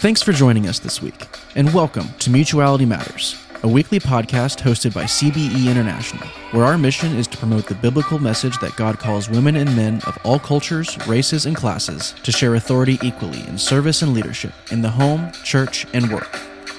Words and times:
Thanks 0.00 0.22
for 0.22 0.32
joining 0.32 0.68
us 0.68 0.78
this 0.78 1.02
week, 1.02 1.26
and 1.56 1.74
welcome 1.74 2.06
to 2.20 2.30
Mutuality 2.30 2.86
Matters, 2.86 3.34
a 3.64 3.68
weekly 3.68 3.98
podcast 3.98 4.60
hosted 4.60 4.94
by 4.94 5.02
CBE 5.02 5.68
International, 5.68 6.24
where 6.52 6.64
our 6.64 6.78
mission 6.78 7.16
is 7.16 7.26
to 7.26 7.36
promote 7.36 7.66
the 7.66 7.74
biblical 7.74 8.20
message 8.20 8.56
that 8.60 8.76
God 8.76 9.00
calls 9.00 9.28
women 9.28 9.56
and 9.56 9.74
men 9.74 10.00
of 10.06 10.16
all 10.22 10.38
cultures, 10.38 10.96
races, 11.08 11.46
and 11.46 11.56
classes 11.56 12.14
to 12.22 12.30
share 12.30 12.54
authority 12.54 12.96
equally 13.02 13.40
in 13.48 13.58
service 13.58 14.02
and 14.02 14.14
leadership 14.14 14.52
in 14.70 14.82
the 14.82 14.88
home, 14.88 15.32
church, 15.42 15.84
and 15.92 16.12
work. 16.12 16.30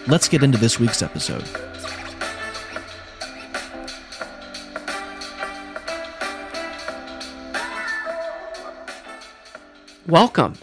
Let's 0.08 0.30
get 0.30 0.42
into 0.42 0.58
this 0.58 0.80
week's 0.80 1.02
episode. 1.02 1.44
Welcome. 10.08 10.54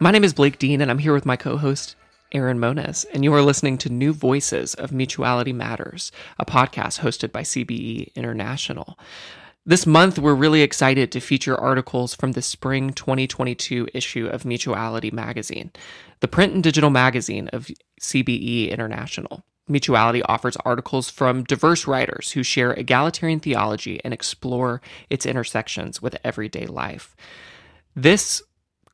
My 0.00 0.10
name 0.10 0.24
is 0.24 0.34
Blake 0.34 0.58
Dean, 0.58 0.80
and 0.80 0.90
I'm 0.90 0.98
here 0.98 1.12
with 1.12 1.24
my 1.24 1.36
co 1.36 1.56
host, 1.56 1.94
Aaron 2.32 2.60
Moniz, 2.60 3.04
and 3.12 3.24
you 3.24 3.34
are 3.34 3.42
listening 3.42 3.76
to 3.78 3.88
New 3.88 4.12
Voices 4.12 4.74
of 4.74 4.92
Mutuality 4.92 5.52
Matters, 5.52 6.12
a 6.38 6.46
podcast 6.46 7.00
hosted 7.00 7.32
by 7.32 7.42
CBE 7.42 8.14
International. 8.14 8.98
This 9.66 9.86
month, 9.86 10.18
we're 10.18 10.34
really 10.34 10.62
excited 10.62 11.10
to 11.12 11.20
feature 11.20 11.56
articles 11.56 12.14
from 12.14 12.32
the 12.32 12.42
spring 12.42 12.92
2022 12.92 13.88
issue 13.92 14.26
of 14.26 14.44
Mutuality 14.44 15.10
Magazine, 15.10 15.72
the 16.20 16.28
print 16.28 16.54
and 16.54 16.62
digital 16.62 16.90
magazine 16.90 17.48
of 17.48 17.68
CBE 18.00 18.70
International. 18.70 19.42
Mutuality 19.66 20.22
offers 20.22 20.56
articles 20.64 21.10
from 21.10 21.44
diverse 21.44 21.86
writers 21.86 22.32
who 22.32 22.42
share 22.42 22.72
egalitarian 22.72 23.40
theology 23.40 24.00
and 24.04 24.14
explore 24.14 24.80
its 25.08 25.26
intersections 25.26 26.00
with 26.00 26.16
everyday 26.24 26.66
life. 26.66 27.14
This 27.94 28.42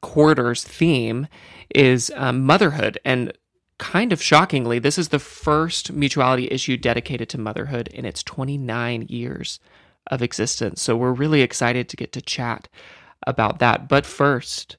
quarter's 0.01 0.65
theme 0.65 1.27
is 1.75 2.13
um, 2.17 2.45
motherhood. 2.45 2.99
And 3.05 3.33
kind 3.79 4.13
of 4.13 4.23
shockingly, 4.23 4.79
this 4.79 4.99
is 4.99 5.09
the 5.09 5.19
first 5.19 5.93
mutuality 5.93 6.49
issue 6.51 6.77
dedicated 6.77 7.29
to 7.31 7.39
motherhood 7.39 7.89
in 7.89 8.05
its 8.05 8.23
29 8.23 9.07
years 9.09 9.61
of 10.07 10.23
existence. 10.23 10.81
So 10.83 10.97
we're 10.97 11.13
really 11.13 11.43
excited 11.43 11.89
to 11.89 11.97
get 11.97 12.13
to 12.13 12.23
chat 12.23 12.69
about 13.27 13.59
that. 13.59 13.89
But 13.89 14.07
first, 14.07 14.77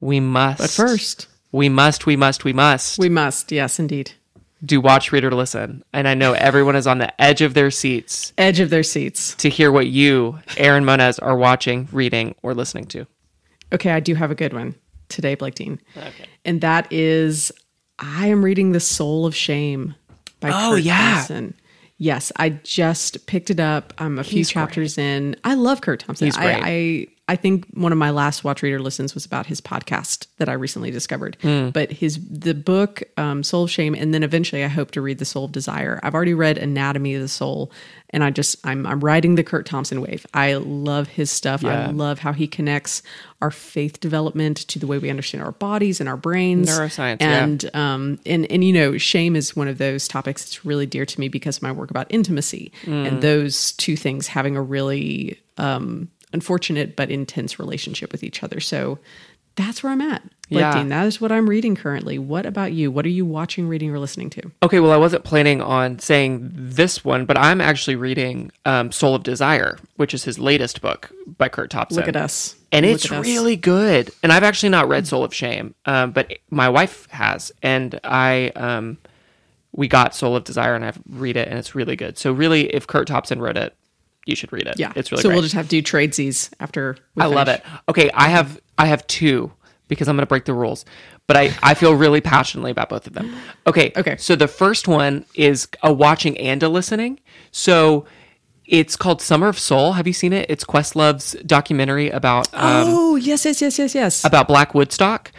we 0.00 0.20
must. 0.20 0.60
But 0.60 0.70
first, 0.70 1.26
we 1.52 1.68
must, 1.68 2.06
we 2.06 2.16
must, 2.16 2.44
we 2.44 2.52
must. 2.52 2.98
We 2.98 3.08
must, 3.08 3.50
yes, 3.52 3.78
indeed. 3.78 4.12
Do 4.64 4.80
watch, 4.80 5.12
read, 5.12 5.24
or 5.24 5.30
listen. 5.30 5.84
And 5.92 6.08
I 6.08 6.14
know 6.14 6.32
everyone 6.32 6.74
is 6.74 6.86
on 6.86 6.98
the 6.98 7.20
edge 7.20 7.42
of 7.42 7.54
their 7.54 7.70
seats. 7.70 8.32
Edge 8.36 8.58
of 8.58 8.70
their 8.70 8.82
seats. 8.82 9.34
To 9.36 9.48
hear 9.48 9.70
what 9.70 9.86
you, 9.86 10.40
Aaron 10.56 10.84
Moniz, 10.84 11.18
are 11.20 11.36
watching, 11.36 11.88
reading, 11.92 12.34
or 12.42 12.54
listening 12.54 12.86
to. 12.86 13.06
Okay, 13.72 13.90
I 13.90 14.00
do 14.00 14.14
have 14.14 14.30
a 14.30 14.34
good 14.34 14.52
one 14.52 14.74
today, 15.08 15.34
Blake 15.34 15.54
Dean. 15.54 15.80
Okay. 15.96 16.26
And 16.44 16.60
that 16.60 16.90
is 16.92 17.52
I 17.98 18.28
am 18.28 18.44
reading 18.44 18.72
The 18.72 18.80
Soul 18.80 19.26
of 19.26 19.34
Shame 19.34 19.94
by 20.40 20.50
oh, 20.50 20.74
Curt 20.74 20.82
yeah. 20.82 21.14
Thompson. 21.14 21.54
Yes, 21.98 22.30
I 22.36 22.50
just 22.50 23.26
picked 23.26 23.50
it 23.50 23.58
up. 23.58 23.92
I'm 23.98 24.18
a 24.20 24.24
few 24.24 24.44
chapters 24.44 24.94
great. 24.94 25.04
in. 25.04 25.36
I 25.42 25.54
love 25.54 25.80
Curt 25.80 26.00
Thompson. 26.00 26.26
He's 26.26 26.36
great. 26.36 26.54
I, 26.54 26.62
I 26.64 27.06
I 27.28 27.36
think 27.36 27.66
one 27.74 27.92
of 27.92 27.98
my 27.98 28.10
last 28.10 28.42
watch 28.42 28.62
reader 28.62 28.78
listens 28.80 29.14
was 29.14 29.26
about 29.26 29.46
his 29.46 29.60
podcast 29.60 30.26
that 30.38 30.48
I 30.48 30.54
recently 30.54 30.90
discovered. 30.90 31.36
Hmm. 31.42 31.68
But 31.70 31.92
his 31.92 32.18
the 32.28 32.54
book 32.54 33.02
um, 33.18 33.42
Soul 33.42 33.64
of 33.64 33.70
Shame, 33.70 33.94
and 33.94 34.14
then 34.14 34.22
eventually 34.22 34.64
I 34.64 34.68
hope 34.68 34.90
to 34.92 35.00
read 35.02 35.18
The 35.18 35.24
Soul 35.26 35.44
of 35.44 35.52
Desire. 35.52 36.00
I've 36.02 36.14
already 36.14 36.34
read 36.34 36.56
Anatomy 36.56 37.14
of 37.14 37.20
the 37.22 37.28
Soul, 37.28 37.70
and 38.10 38.24
I 38.24 38.30
just 38.30 38.56
I'm 38.66 38.86
I'm 38.86 39.00
riding 39.00 39.34
the 39.34 39.44
Curt 39.44 39.66
Thompson 39.66 40.00
wave. 40.00 40.26
I 40.32 40.54
love 40.54 41.08
his 41.08 41.30
stuff. 41.30 41.64
I 41.64 41.86
love 41.90 42.18
how 42.20 42.32
he 42.32 42.46
connects 42.48 43.02
our 43.42 43.50
faith 43.50 44.00
development 44.00 44.56
to 44.68 44.78
the 44.78 44.86
way 44.86 44.98
we 44.98 45.10
understand 45.10 45.44
our 45.44 45.52
bodies 45.52 46.00
and 46.00 46.08
our 46.08 46.16
brains, 46.16 46.68
Neuroscience, 46.70 47.20
yeah. 47.20 47.44
and 47.44 47.70
um 47.76 48.18
and 48.26 48.50
and 48.50 48.64
you 48.64 48.72
know 48.72 48.96
shame 48.98 49.36
is 49.36 49.54
one 49.54 49.68
of 49.68 49.78
those 49.78 50.08
topics 50.08 50.42
that's 50.44 50.64
really 50.64 50.86
dear 50.86 51.04
to 51.06 51.20
me 51.20 51.28
because 51.28 51.58
of 51.58 51.62
my 51.62 51.70
work 51.72 51.90
about 51.90 52.06
intimacy 52.10 52.72
Mm. 52.84 53.06
and 53.06 53.22
those 53.22 53.72
two 53.72 53.96
things 53.96 54.28
having 54.28 54.56
a 54.56 54.62
really 54.62 55.38
um 55.58 56.08
unfortunate 56.32 56.96
but 56.96 57.10
intense 57.10 57.58
relationship 57.58 58.12
with 58.12 58.22
each 58.22 58.42
other 58.42 58.60
so 58.60 58.98
that's 59.56 59.82
where 59.82 59.90
i'm 59.92 60.00
at 60.00 60.22
Yeah. 60.50 60.72
Dean, 60.74 60.88
that 60.90 61.06
is 61.06 61.20
what 61.20 61.32
i'm 61.32 61.48
reading 61.48 61.74
currently 61.74 62.18
what 62.18 62.46
about 62.46 62.72
you 62.72 62.90
what 62.92 63.04
are 63.04 63.08
you 63.10 63.24
watching 63.26 63.66
reading 63.66 63.90
or 63.90 63.98
listening 63.98 64.30
to 64.30 64.50
Okay, 64.62 64.80
well, 64.80 64.92
I 64.92 64.96
wasn't 64.96 65.24
planning 65.24 65.60
on 65.62 65.98
saying 65.98 66.50
this 66.52 67.04
one, 67.04 67.24
but 67.24 67.38
I'm 67.38 67.60
actually 67.60 67.96
reading 67.96 68.50
um, 68.66 68.92
Soul 68.92 69.14
of 69.14 69.22
Desire, 69.22 69.78
which 69.96 70.12
is 70.14 70.24
his 70.24 70.38
latest 70.38 70.80
book 70.82 71.10
by 71.38 71.48
Curt 71.48 71.70
Thompson. 71.70 71.96
look 71.98 72.08
at 72.08 72.16
us 72.16 72.54
And 72.72 72.84
Look 72.84 72.96
it's 72.96 73.10
us. 73.10 73.24
really 73.24 73.56
good. 73.56 74.10
And 74.22 74.30
I've 74.32 74.42
actually 74.42 74.68
not 74.70 74.88
read 74.88 75.06
Soul 75.06 75.24
of 75.24 75.32
Shame, 75.34 75.74
um, 75.86 76.10
but 76.12 76.32
my 76.50 76.68
wife 76.68 77.06
has. 77.10 77.50
And 77.62 77.98
I, 78.04 78.48
um, 78.56 78.98
we 79.72 79.86
got 79.88 80.14
Soul 80.14 80.36
of 80.36 80.44
Desire 80.44 80.74
and 80.74 80.84
I've 80.84 80.98
read 81.08 81.36
it 81.36 81.48
and 81.48 81.58
it's 81.58 81.74
really 81.74 81.96
good. 81.96 82.18
So, 82.18 82.32
really, 82.32 82.66
if 82.74 82.86
Curt 82.86 83.06
Thompson 83.06 83.40
wrote 83.40 83.56
it, 83.56 83.74
you 84.28 84.36
should 84.36 84.52
read 84.52 84.66
it. 84.66 84.78
yeah 84.78 84.92
It's 84.94 85.10
really 85.10 85.22
so 85.22 85.28
great. 85.28 85.34
we'll 85.36 85.42
just 85.42 85.54
have 85.54 85.66
to 85.68 85.80
do 85.80 85.82
tradesies 85.82 86.50
after 86.60 86.96
I 87.16 87.26
love 87.26 87.48
it. 87.48 87.62
Okay, 87.88 88.10
I 88.14 88.28
have 88.28 88.60
I 88.76 88.86
have 88.86 89.06
two 89.06 89.52
because 89.88 90.06
I'm 90.08 90.16
going 90.16 90.22
to 90.22 90.28
break 90.28 90.44
the 90.44 90.52
rules, 90.54 90.84
but 91.26 91.36
I 91.36 91.52
I 91.62 91.74
feel 91.74 91.94
really 91.94 92.20
passionately 92.20 92.70
about 92.70 92.88
both 92.90 93.06
of 93.06 93.14
them. 93.14 93.34
Okay. 93.66 93.92
Okay. 93.96 94.16
So 94.18 94.36
the 94.36 94.46
first 94.48 94.86
one 94.86 95.24
is 95.34 95.66
a 95.82 95.92
watching 95.92 96.36
and 96.38 96.62
a 96.62 96.68
listening. 96.68 97.20
So 97.50 98.04
it's 98.66 98.96
called 98.96 99.22
Summer 99.22 99.48
of 99.48 99.58
Soul. 99.58 99.94
Have 99.94 100.06
you 100.06 100.12
seen 100.12 100.34
it? 100.34 100.44
It's 100.50 100.62
Questlove's 100.62 101.32
documentary 101.46 102.10
about 102.10 102.52
um, 102.52 102.84
oh 102.86 103.16
yes 103.16 103.46
yes 103.46 103.62
yes 103.62 103.78
yes 103.78 103.94
yes 103.94 104.24
about 104.24 104.46
Black 104.46 104.74
Woodstock. 104.74 105.32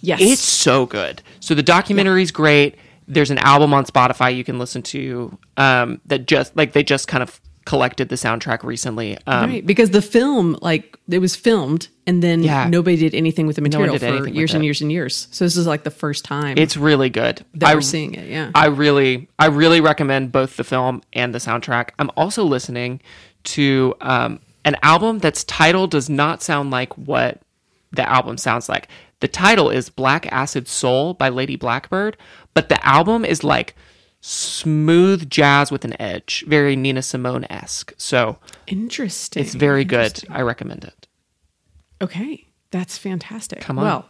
yes 0.00 0.20
It's 0.22 0.40
so 0.40 0.86
good. 0.86 1.20
So 1.40 1.54
the 1.56 1.62
documentary 1.64 2.22
documentary's 2.22 2.30
great. 2.30 2.76
There's 3.08 3.30
an 3.32 3.38
album 3.38 3.72
on 3.74 3.84
Spotify 3.86 4.36
you 4.36 4.44
can 4.44 4.58
listen 4.60 4.82
to 4.82 5.36
um, 5.56 6.00
that 6.06 6.26
just 6.28 6.54
like 6.56 6.72
they 6.72 6.84
just 6.84 7.08
kind 7.08 7.22
of 7.22 7.40
collected 7.68 8.08
the 8.08 8.14
soundtrack 8.16 8.62
recently. 8.64 9.18
Um, 9.26 9.50
right 9.50 9.66
because 9.66 9.90
the 9.90 10.00
film 10.00 10.56
like 10.62 10.98
it 11.10 11.18
was 11.18 11.36
filmed 11.36 11.88
and 12.06 12.22
then 12.22 12.42
Yeah. 12.42 12.66
nobody 12.66 12.96
did 12.96 13.14
anything 13.14 13.46
with 13.46 13.56
the 13.56 13.62
material 13.62 13.98
did 13.98 14.00
for 14.00 14.28
years 14.28 14.54
and 14.54 14.62
it. 14.62 14.66
years 14.66 14.80
and 14.80 14.90
years 14.90 15.28
so 15.30 15.44
this 15.44 15.54
is 15.56 15.66
like 15.66 15.84
the 15.84 15.90
first 15.90 16.24
time 16.24 16.56
It's 16.56 16.78
really 16.78 17.10
good. 17.10 17.44
that 17.54 17.68
I, 17.70 17.74
we're 17.74 17.82
seeing 17.82 18.14
it 18.14 18.26
yeah 18.30 18.50
I 18.54 18.66
really, 18.68 19.28
I 19.38 19.46
really 19.46 19.82
recommend 19.82 20.32
both 20.32 20.56
the 20.56 20.64
film 20.64 21.02
and 21.12 21.34
the 21.34 21.38
soundtrack. 21.38 21.90
I'm 21.98 22.10
also 22.16 22.42
listening 22.42 23.02
to 23.54 23.94
um, 24.00 24.40
an 24.64 24.76
album 24.82 25.18
that's 25.18 25.44
title 25.44 25.86
does 25.86 26.08
not 26.08 26.42
sound 26.42 26.70
like 26.70 26.92
what 26.96 27.42
the 27.92 28.08
album 28.08 28.38
sounds 28.38 28.68
like. 28.68 28.88
The 29.20 29.28
title 29.28 29.68
is 29.68 29.90
Black 29.90 30.26
Acid 30.32 30.68
Soul 30.68 31.12
by 31.14 31.28
Lady 31.28 31.56
Blackbird, 31.56 32.16
but 32.54 32.68
the 32.70 32.80
album 32.86 33.24
is 33.26 33.44
like 33.44 33.74
smooth 34.20 35.30
jazz 35.30 35.70
with 35.70 35.84
an 35.84 36.00
edge, 36.00 36.44
very 36.48 36.76
Nina 36.76 37.02
Simone 37.02 37.46
esque. 37.50 37.92
So 37.96 38.38
interesting 38.66 39.42
it's 39.42 39.54
very 39.54 39.84
good. 39.84 40.22
I 40.30 40.42
recommend 40.42 40.84
it. 40.84 41.06
okay 42.02 42.44
that's 42.70 42.98
fantastic 42.98 43.60
Come 43.60 43.78
on. 43.78 43.84
well 43.84 44.08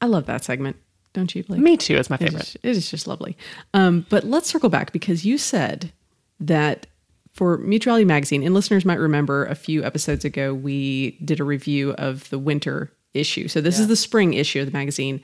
i 0.00 0.06
love 0.06 0.24
that 0.26 0.42
segment 0.44 0.76
don't 1.12 1.34
you 1.34 1.44
Blake? 1.44 1.60
Me 1.60 1.76
too. 1.76 1.96
It's 1.96 2.08
my 2.08 2.16
favorite. 2.16 2.40
is, 2.48 2.56
it 2.62 2.70
is 2.76 2.90
just 2.90 3.06
lovely 3.06 3.36
um, 3.74 4.06
but 4.08 4.24
let's 4.24 4.48
circle 4.48 4.70
back 4.70 4.92
because 4.92 5.26
you 5.26 5.36
said 5.36 5.92
that 6.40 6.86
for 7.34 7.58
mutuality 7.58 8.06
magazine 8.06 8.42
and 8.42 8.54
listeners 8.54 8.84
might 8.86 8.98
remember 8.98 9.44
a 9.44 9.54
few 9.54 9.84
episodes 9.84 10.24
ago 10.24 10.54
we 10.54 11.18
did 11.24 11.38
a 11.38 11.44
review 11.44 11.92
of 11.92 12.28
the 12.30 12.38
winter 12.38 12.90
issue 13.12 13.46
so 13.46 13.60
this 13.60 13.78
is 13.78 13.88
the 13.88 13.96
spring 13.96 14.32
issue 14.32 14.60
of 14.60 14.66
the 14.66 14.72
magazine 14.72 15.20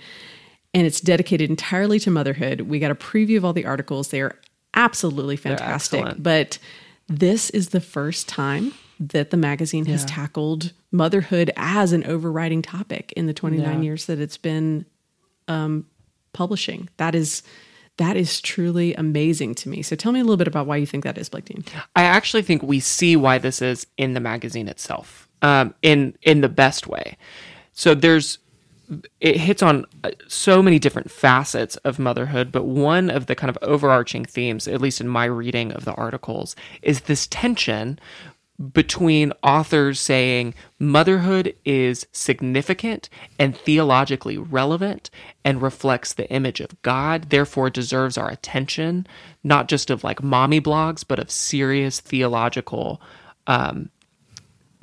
and 0.74 0.86
it's 0.86 1.00
dedicated 1.00 1.50
entirely 1.50 1.98
to 2.00 2.10
motherhood. 2.10 2.62
We 2.62 2.78
got 2.78 2.90
a 2.90 2.94
preview 2.94 3.36
of 3.38 3.44
all 3.44 3.52
the 3.52 3.66
articles. 3.66 4.08
They 4.08 4.20
are 4.20 4.36
absolutely 4.74 5.36
fantastic. 5.36 6.04
But 6.18 6.58
this 7.08 7.50
is 7.50 7.70
the 7.70 7.80
first 7.80 8.28
time 8.28 8.74
that 9.00 9.30
the 9.30 9.36
magazine 9.36 9.86
has 9.86 10.04
tackled 10.04 10.72
motherhood 10.90 11.50
as 11.56 11.92
an 11.92 12.04
overriding 12.04 12.62
topic 12.62 13.12
in 13.16 13.26
the 13.26 13.32
29 13.34 13.64
Yeah. 13.66 13.80
years 13.80 14.06
that 14.06 14.18
it's 14.18 14.36
been 14.36 14.84
um, 15.47 15.86
publishing. 16.32 16.88
That 16.97 17.14
is 17.14 17.42
that 17.97 18.16
is 18.16 18.41
truly 18.41 18.94
amazing 18.94 19.56
to 19.56 19.68
me. 19.68 19.82
So 19.82 19.97
tell 19.97 20.12
me 20.12 20.21
a 20.21 20.22
little 20.22 20.36
bit 20.36 20.47
about 20.47 20.66
why 20.68 20.76
you 20.76 20.86
think 20.86 21.03
that 21.03 21.18
is, 21.18 21.28
Blake 21.28 21.47
Dean. 21.47 21.64
I 21.97 22.04
actually 22.04 22.42
think 22.42 22.62
we 22.62 22.78
see 22.78 23.16
why 23.16 23.38
this 23.38 23.60
is 23.60 23.88
in 23.97 24.14
the 24.14 24.21
magazine 24.21 24.68
itself, 24.68 25.28
um, 25.42 25.74
in 25.82 26.14
in 26.22 26.41
the 26.41 26.48
best 26.48 26.86
way. 26.86 27.16
So 27.72 27.94
there's 27.94 28.38
it 29.20 29.36
hits 29.36 29.62
on 29.62 29.84
uh, 30.04 30.10
so 30.28 30.62
many 30.62 30.78
different 30.78 31.10
facets 31.10 31.76
of 31.78 31.98
motherhood, 31.98 32.50
but 32.50 32.64
one 32.64 33.10
of 33.10 33.26
the 33.26 33.34
kind 33.34 33.50
of 33.50 33.58
overarching 33.62 34.24
themes, 34.24 34.66
at 34.66 34.80
least 34.80 35.00
in 35.00 35.08
my 35.08 35.24
reading 35.24 35.72
of 35.72 35.84
the 35.84 35.94
articles, 35.94 36.56
is 36.82 37.02
this 37.02 37.26
tension 37.26 37.98
between 38.72 39.32
authors 39.42 40.00
saying 40.00 40.52
motherhood 40.80 41.54
is 41.64 42.06
significant 42.10 43.08
and 43.38 43.56
theologically 43.56 44.36
relevant 44.36 45.10
and 45.44 45.62
reflects 45.62 46.12
the 46.12 46.28
image 46.30 46.60
of 46.60 46.80
God, 46.82 47.30
therefore 47.30 47.70
deserves 47.70 48.18
our 48.18 48.28
attention, 48.28 49.06
not 49.44 49.68
just 49.68 49.90
of 49.90 50.02
like 50.02 50.24
mommy 50.24 50.60
blogs, 50.60 51.04
but 51.06 51.20
of 51.20 51.30
serious 51.30 52.00
theological 52.00 53.00
um, 53.46 53.90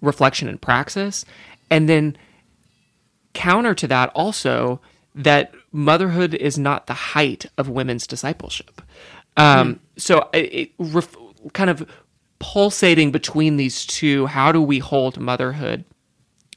reflection 0.02 0.48
and 0.48 0.62
praxis. 0.62 1.26
And 1.70 1.90
then 1.90 2.16
counter 3.36 3.76
to 3.76 3.88
that 3.88 4.10
also 4.16 4.82
that 5.14 5.54
motherhood 5.72 6.34
is 6.34 6.58
not 6.58 6.88
the 6.88 6.94
height 6.94 7.46
of 7.58 7.70
women's 7.70 8.08
discipleship. 8.08 8.82
Um, 9.38 9.80
So 9.98 10.30
it, 10.34 10.54
it 10.54 10.72
ref, 10.80 11.16
kind 11.54 11.70
of 11.70 11.88
pulsating 12.40 13.12
between 13.12 13.58
these 13.58 13.86
two. 13.86 14.26
How 14.26 14.52
do 14.52 14.62
we 14.62 14.80
hold 14.80 15.20
motherhood 15.20 15.86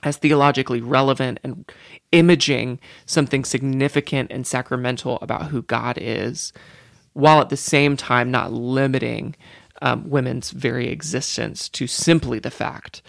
as 0.02 0.16
theologically 0.16 0.80
relevant 0.80 1.40
and 1.44 1.70
imaging 2.12 2.78
something 3.06 3.44
significant 3.44 4.30
and 4.32 4.46
sacramental 4.46 5.18
about 5.20 5.46
who 5.46 5.62
God 5.62 5.98
is, 6.00 6.52
while 7.12 7.40
at 7.40 7.48
the 7.48 7.56
same 7.56 7.96
time 7.96 8.30
not 8.30 8.52
limiting 8.52 9.34
um, 9.82 10.08
women's 10.08 10.50
very 10.50 10.88
existence 10.88 11.68
to 11.68 11.86
simply 11.86 12.38
the 12.38 12.50
fact 12.50 13.02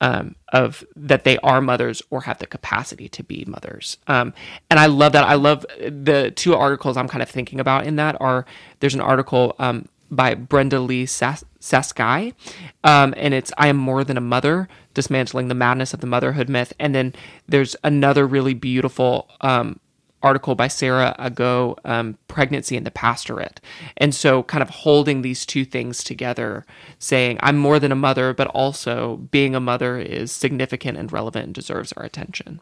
um, 0.00 0.36
of 0.52 0.84
that 0.94 1.24
they 1.24 1.38
are 1.38 1.60
mothers 1.60 2.02
or 2.10 2.22
have 2.22 2.38
the 2.38 2.46
capacity 2.46 3.08
to 3.08 3.22
be 3.22 3.44
mothers. 3.46 3.98
Um, 4.06 4.34
and 4.70 4.78
I 4.78 4.86
love 4.86 5.12
that. 5.12 5.24
I 5.24 5.34
love 5.34 5.64
the 5.78 6.32
two 6.34 6.54
articles 6.54 6.96
I'm 6.96 7.08
kind 7.08 7.22
of 7.22 7.30
thinking 7.30 7.60
about 7.60 7.86
in 7.86 7.96
that 7.96 8.16
are 8.20 8.44
there's 8.80 8.94
an 8.94 9.00
article 9.00 9.54
um, 9.58 9.88
by 10.10 10.34
Brenda 10.34 10.80
Lee 10.80 11.06
Sas- 11.06 11.44
Saskai, 11.60 12.34
um, 12.84 13.14
and 13.16 13.34
it's 13.34 13.52
I 13.56 13.68
Am 13.68 13.76
More 13.76 14.04
Than 14.04 14.16
a 14.16 14.20
Mother, 14.20 14.68
Dismantling 14.94 15.48
the 15.48 15.54
Madness 15.54 15.94
of 15.94 16.00
the 16.00 16.06
Motherhood 16.06 16.48
Myth. 16.48 16.72
And 16.78 16.94
then 16.94 17.14
there's 17.48 17.74
another 17.82 18.26
really 18.26 18.54
beautiful 18.54 19.28
um, 19.40 19.80
article 20.22 20.54
by 20.54 20.68
Sarah 20.68 21.14
Ago, 21.18 21.76
um, 21.84 22.18
Pregnancy 22.28 22.76
and 22.76 22.86
the 22.86 22.90
Pastorate. 22.90 23.60
And 23.96 24.14
so, 24.14 24.42
kind 24.44 24.62
of 24.62 24.70
holding 24.70 25.22
these 25.22 25.46
two 25.46 25.64
things 25.64 26.02
together, 26.02 26.64
saying, 26.98 27.38
I'm 27.40 27.56
more 27.56 27.78
than 27.78 27.92
a 27.92 27.96
mother, 27.96 28.32
but 28.34 28.48
also 28.48 29.16
being 29.30 29.54
a 29.54 29.60
mother 29.60 29.98
is 29.98 30.32
significant 30.32 30.98
and 30.98 31.12
relevant 31.12 31.46
and 31.46 31.54
deserves 31.54 31.92
our 31.92 32.04
attention. 32.04 32.60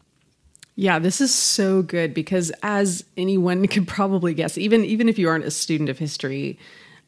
Yeah, 0.75 0.99
this 0.99 1.21
is 1.21 1.33
so 1.33 1.81
good 1.81 2.13
because 2.13 2.51
as 2.61 3.05
anyone 3.15 3.67
could 3.67 3.87
probably 3.87 4.33
guess, 4.33 4.57
even 4.57 4.83
even 4.83 5.09
if 5.09 5.17
you 5.17 5.29
aren't 5.29 5.45
a 5.45 5.51
student 5.51 5.89
of 5.89 5.97
history, 5.97 6.59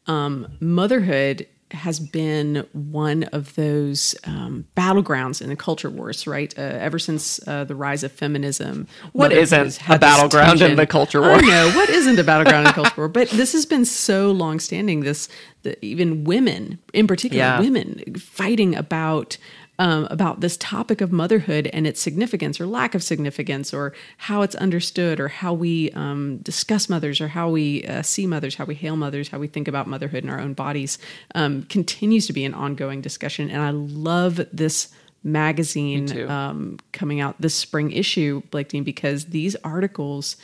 um, 0.06 0.48
motherhood 0.60 1.46
has 1.72 2.00
been 2.00 2.66
one 2.72 3.24
of 3.24 3.54
those 3.54 4.14
um, 4.24 4.64
battlegrounds 4.76 5.42
in 5.42 5.48
the 5.48 5.56
culture 5.56 5.90
wars, 5.90 6.26
right? 6.26 6.56
Uh, 6.58 6.62
ever 6.62 6.98
since 6.98 7.46
uh, 7.46 7.64
the 7.64 7.74
rise 7.74 8.02
of 8.02 8.12
feminism, 8.12 8.86
What 9.12 9.32
isn't 9.32 9.78
a 9.88 9.98
battleground 9.98 10.62
in 10.62 10.76
the 10.76 10.86
culture 10.86 11.20
war? 11.20 11.40
No, 11.42 11.70
what 11.72 11.90
isn't 11.90 12.18
a 12.18 12.24
battleground 12.24 12.66
in 12.66 12.70
the 12.70 12.72
culture 12.82 12.94
war, 12.96 13.08
but 13.08 13.28
this 13.30 13.52
has 13.52 13.66
been 13.66 13.84
so 13.84 14.30
long-standing. 14.32 15.00
This 15.00 15.28
the, 15.62 15.82
even 15.84 16.24
women, 16.24 16.78
in 16.94 17.06
particular, 17.06 17.42
Yeah. 17.44 17.60
women 17.60 18.14
fighting 18.16 18.74
about 18.74 19.36
um, 19.78 20.08
about 20.10 20.40
this 20.40 20.56
topic 20.56 21.00
of 21.00 21.12
motherhood 21.12 21.68
and 21.72 21.86
its 21.86 22.00
significance 22.00 22.60
or 22.60 22.66
lack 22.66 22.94
of 22.94 23.02
significance, 23.02 23.72
or 23.72 23.94
how 24.16 24.42
it's 24.42 24.54
understood, 24.56 25.20
or 25.20 25.28
how 25.28 25.52
we 25.52 25.90
um, 25.92 26.38
discuss 26.38 26.88
mothers, 26.88 27.20
or 27.20 27.28
how 27.28 27.48
we 27.48 27.84
uh, 27.84 28.02
see 28.02 28.26
mothers, 28.26 28.56
how 28.56 28.64
we 28.64 28.74
hail 28.74 28.96
mothers, 28.96 29.28
how 29.28 29.38
we 29.38 29.46
think 29.46 29.68
about 29.68 29.86
motherhood 29.86 30.24
in 30.24 30.30
our 30.30 30.40
own 30.40 30.54
bodies, 30.54 30.98
um, 31.34 31.62
continues 31.64 32.26
to 32.26 32.32
be 32.32 32.44
an 32.44 32.54
ongoing 32.54 33.00
discussion. 33.00 33.50
And 33.50 33.62
I 33.62 33.70
love 33.70 34.40
this 34.52 34.88
magazine 35.24 36.28
um, 36.28 36.78
coming 36.92 37.20
out 37.20 37.40
this 37.40 37.54
spring 37.54 37.90
issue, 37.90 38.42
Blake 38.50 38.68
Dean, 38.68 38.84
because 38.84 39.26
these 39.26 39.56
articles 39.64 40.36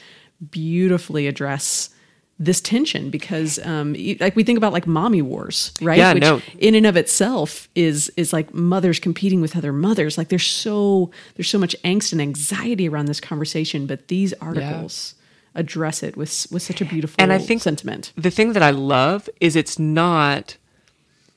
beautifully 0.50 1.26
address 1.26 1.90
this 2.38 2.60
tension 2.60 3.10
because 3.10 3.58
um 3.64 3.94
like 4.19 4.34
we 4.34 4.42
think 4.42 4.56
about 4.56 4.72
like 4.72 4.86
mommy 4.88 5.22
wars 5.22 5.72
right? 5.81 5.98
Yeah, 5.98 6.14
which 6.14 6.20
no. 6.22 6.42
in 6.58 6.75
and 6.75 6.84
of 6.86 6.96
itself 6.96 7.69
is 7.76 8.10
is 8.16 8.32
like 8.32 8.52
mothers 8.52 8.98
competing 8.98 9.40
with 9.40 9.56
other 9.56 9.72
mothers. 9.72 10.19
Like 10.19 10.28
there's 10.31 10.46
so 10.46 11.10
there's 11.36 11.48
so 11.48 11.58
much 11.58 11.76
angst 11.84 12.12
and 12.12 12.20
anxiety 12.20 12.88
around 12.88 13.06
this 13.06 13.20
conversation 13.20 13.86
but 13.86 14.08
these 14.08 14.32
articles 14.40 15.14
address 15.54 16.02
it 16.02 16.16
with 16.16 16.48
with 16.50 16.62
such 16.62 16.81
a 16.81 16.84
beautiful 16.84 17.14
And 17.22 17.32
I 17.32 17.38
think- 17.38 17.62
sentiment. 17.62 18.12
the 18.16 18.31
thing 18.32 18.52
that 18.54 18.62
I 18.64 18.70
love 18.70 19.28
is 19.40 19.54
it's 19.54 19.78
not 19.78 20.56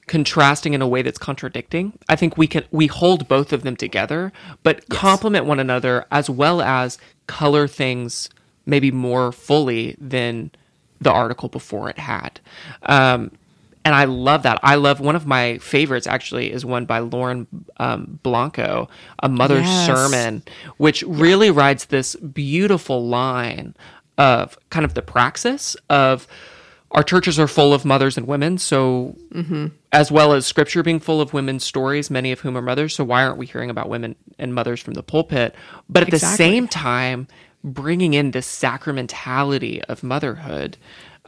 contrasting 0.07 0.73
in 0.73 0.81
a 0.81 0.87
way 0.87 1.01
that's 1.01 1.17
contradicting. 1.17 1.93
I 2.09 2.15
think 2.15 2.37
we 2.37 2.47
can 2.47 2.63
we 2.71 2.87
hold 2.87 3.27
both 3.27 3.53
of 3.53 3.63
them 3.63 3.75
together, 3.75 4.31
but 4.63 4.87
complement 4.89 5.45
one 5.45 5.59
another 5.59 6.05
as 6.09 6.29
well 6.29 6.61
as 6.61 6.97
color 7.27 7.67
things 7.67 8.29
maybe 8.65 8.89
more 8.91 9.31
fully 9.31 9.95
than 9.99 10.49
the 11.01 11.11
article 11.11 11.49
before 11.49 11.89
it 11.89 11.97
had. 11.99 12.39
Um, 12.83 13.31
and 13.85 13.95
I 13.95 14.03
love 14.03 14.43
that. 14.43 14.59
I 14.63 14.75
love 14.75 14.99
one 14.99 15.15
of 15.15 15.25
my 15.25 15.59
favorites 15.59 16.07
actually 16.07 16.51
is 16.51 16.65
one 16.65 16.85
by 16.85 16.99
Lauren 16.99 17.47
um, 17.77 18.19
Blanco, 18.21 18.89
a 19.23 19.29
mother's 19.29 19.65
Yes. 19.65 19.85
sermon, 19.85 20.43
which 20.77 21.03
really 21.03 21.51
rides 21.51 21.85
this 21.85 22.15
beautiful 22.17 23.07
line 23.07 23.75
of 24.17 24.57
kind 24.71 24.83
of 24.83 24.93
the 24.93 25.01
praxis 25.01 25.77
of 25.89 26.27
our 26.91 27.03
churches 27.03 27.37
are 27.37 27.47
full 27.49 27.73
of 27.73 27.83
mothers 27.83 28.17
and 28.17 28.27
women, 28.27 28.57
so 28.57 29.15
as 29.91 30.09
well 30.09 30.31
as 30.33 30.45
scripture 30.47 30.81
being 30.83 31.01
full 31.01 31.19
of 31.19 31.33
women's 31.33 31.63
stories, 31.65 32.09
many 32.09 32.31
of 32.31 32.39
whom 32.39 32.57
are 32.57 32.61
mothers. 32.61 32.95
So 32.95 33.03
why 33.03 33.23
aren't 33.25 33.37
we 33.37 33.45
hearing 33.45 33.69
about 33.69 33.89
women 33.89 34.15
and 34.39 34.53
mothers 34.55 34.79
from 34.81 34.93
the 34.93 35.03
pulpit? 35.03 35.53
But 35.89 36.03
at 36.03 36.11
the 36.11 36.19
same 36.19 36.67
time, 36.67 37.27
bringing 37.73 38.13
in 38.13 38.31
this 38.31 38.47
sacramentality 38.47 39.81
of 39.83 40.03
motherhood, 40.03 40.77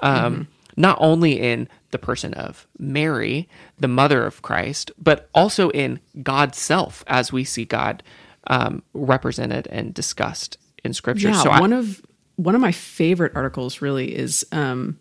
um, 0.01 0.47
not 0.75 0.97
only 1.01 1.39
in 1.39 1.67
the 1.91 1.97
person 1.97 2.33
of 2.35 2.67
Mary, 2.77 3.49
the 3.79 3.87
mother 3.87 4.25
of 4.25 4.41
Christ, 4.41 4.91
but 4.97 5.29
also 5.33 5.69
in 5.71 5.99
God's 6.23 6.57
self, 6.57 7.03
as 7.07 7.31
we 7.33 7.43
see 7.43 7.65
God 7.65 8.03
um, 8.47 8.83
represented 8.93 9.67
and 9.67 9.93
discussed 9.93 10.57
in 10.83 10.93
Scripture. 10.93 11.29
Yeah, 11.29 11.43
so 11.43 11.49
I- 11.49 11.59
one 11.59 11.73
of 11.73 12.01
one 12.37 12.55
of 12.55 12.61
my 12.61 12.71
favorite 12.71 13.33
articles 13.35 13.81
really 13.81 14.15
is 14.15 14.45
um, 14.53 14.97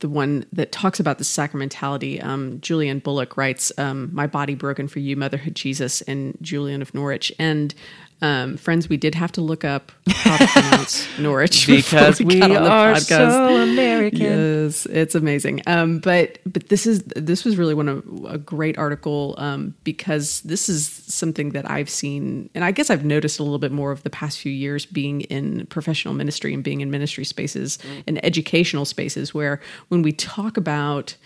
the 0.00 0.10
one 0.10 0.44
that 0.52 0.72
talks 0.72 1.00
about 1.00 1.16
the 1.16 1.24
sacramentality. 1.24 2.22
Um, 2.22 2.60
Julian 2.60 2.98
Bullock 2.98 3.38
writes, 3.38 3.72
um, 3.78 4.10
"My 4.12 4.26
body 4.26 4.54
broken 4.54 4.86
for 4.86 4.98
you, 4.98 5.16
motherhood 5.16 5.54
Jesus," 5.54 6.02
and 6.02 6.36
Julian 6.42 6.82
of 6.82 6.92
Norwich. 6.92 7.32
And 7.38 7.74
um, 8.22 8.56
friends, 8.56 8.88
we 8.88 8.96
did 8.96 9.14
have 9.14 9.30
to 9.32 9.42
look 9.42 9.62
up 9.62 9.92
how 10.08 10.38
to 10.38 10.46
pronounce 10.46 11.06
Norwich 11.18 11.66
because 11.66 12.18
we 12.18 12.40
the 12.40 12.56
are 12.56 12.96
so 12.96 13.62
American. 13.62 14.20
Yes, 14.20 14.86
it's 14.86 15.14
amazing. 15.14 15.60
Um, 15.66 15.98
but 15.98 16.38
but 16.46 16.68
this 16.68 16.86
is 16.86 17.02
this 17.04 17.44
was 17.44 17.58
really 17.58 17.74
one 17.74 17.88
of 17.88 18.04
a 18.26 18.38
great 18.38 18.78
article 18.78 19.34
um, 19.36 19.74
because 19.84 20.40
this 20.42 20.68
is 20.68 20.88
something 20.88 21.50
that 21.50 21.70
I've 21.70 21.90
seen, 21.90 22.48
and 22.54 22.64
I 22.64 22.70
guess 22.70 22.88
I've 22.88 23.04
noticed 23.04 23.38
a 23.38 23.42
little 23.42 23.58
bit 23.58 23.72
more 23.72 23.92
of 23.92 24.02
the 24.02 24.10
past 24.10 24.38
few 24.38 24.52
years 24.52 24.86
being 24.86 25.20
in 25.22 25.66
professional 25.66 26.14
ministry 26.14 26.54
and 26.54 26.64
being 26.64 26.80
in 26.80 26.90
ministry 26.90 27.24
spaces 27.24 27.78
and 28.06 28.24
educational 28.24 28.86
spaces 28.86 29.34
where 29.34 29.60
when 29.88 30.00
we 30.00 30.12
talk 30.12 30.56
about 30.56 31.16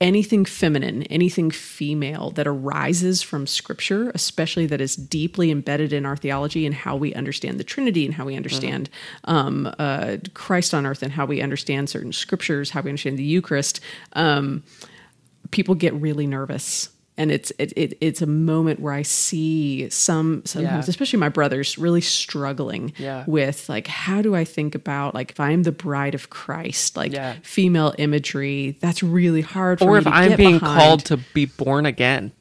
anything 0.00 0.44
feminine, 0.44 1.04
anything 1.04 1.50
female 1.50 2.30
that 2.32 2.46
arises 2.46 3.22
from 3.22 3.46
scripture, 3.46 4.10
especially 4.14 4.66
that 4.66 4.80
is 4.80 4.96
deeply 4.96 5.50
embedded 5.50 5.92
in 5.92 6.04
our 6.04 6.16
theology 6.16 6.66
and 6.66 6.74
how 6.74 6.96
we 6.96 7.14
understand 7.14 7.58
the 7.58 7.64
Trinity 7.64 8.04
and 8.04 8.14
how 8.14 8.24
we 8.24 8.36
understand 8.36 8.90
um, 9.24 9.72
uh, 9.78 10.16
Christ 10.34 10.74
on 10.74 10.84
earth 10.84 11.02
and 11.02 11.12
how 11.12 11.26
we 11.26 11.40
understand 11.40 11.88
certain 11.88 12.12
scriptures, 12.12 12.70
how 12.70 12.82
we 12.82 12.90
understand 12.90 13.18
the 13.18 13.24
Eucharist, 13.24 13.80
um, 14.14 14.62
people 15.50 15.74
get 15.74 15.94
really 15.94 16.26
nervous. 16.26 16.88
And 17.16 17.30
it's 17.30 17.52
it, 17.60 17.72
it 17.76 17.96
it's 18.00 18.22
a 18.22 18.26
moment 18.26 18.80
where 18.80 18.92
I 18.92 19.02
see 19.02 19.88
some 19.90 20.42
sometimes, 20.44 20.86
Yeah. 20.86 20.90
especially 20.90 21.20
my 21.20 21.28
brothers, 21.28 21.78
really 21.78 22.00
struggling 22.00 22.92
Yeah. 22.98 23.22
with 23.28 23.68
like 23.68 23.86
how 23.86 24.20
do 24.20 24.34
I 24.34 24.44
think 24.44 24.74
about 24.74 25.14
like 25.14 25.30
if 25.30 25.38
I'm 25.38 25.62
the 25.62 25.70
bride 25.72 26.16
of 26.16 26.28
Christ, 26.30 26.96
like 26.96 27.12
Yeah. 27.12 27.34
female 27.42 27.94
imagery, 27.98 28.76
that's 28.80 29.00
really 29.02 29.42
hard 29.42 29.78
for 29.78 29.90
or 29.90 29.98
if 29.98 30.06
I'm 30.08 30.36
being 30.36 30.58
behind. 30.58 30.80
called 30.80 31.04
to 31.06 31.18
be 31.34 31.44
born 31.46 31.86
again. 31.86 32.32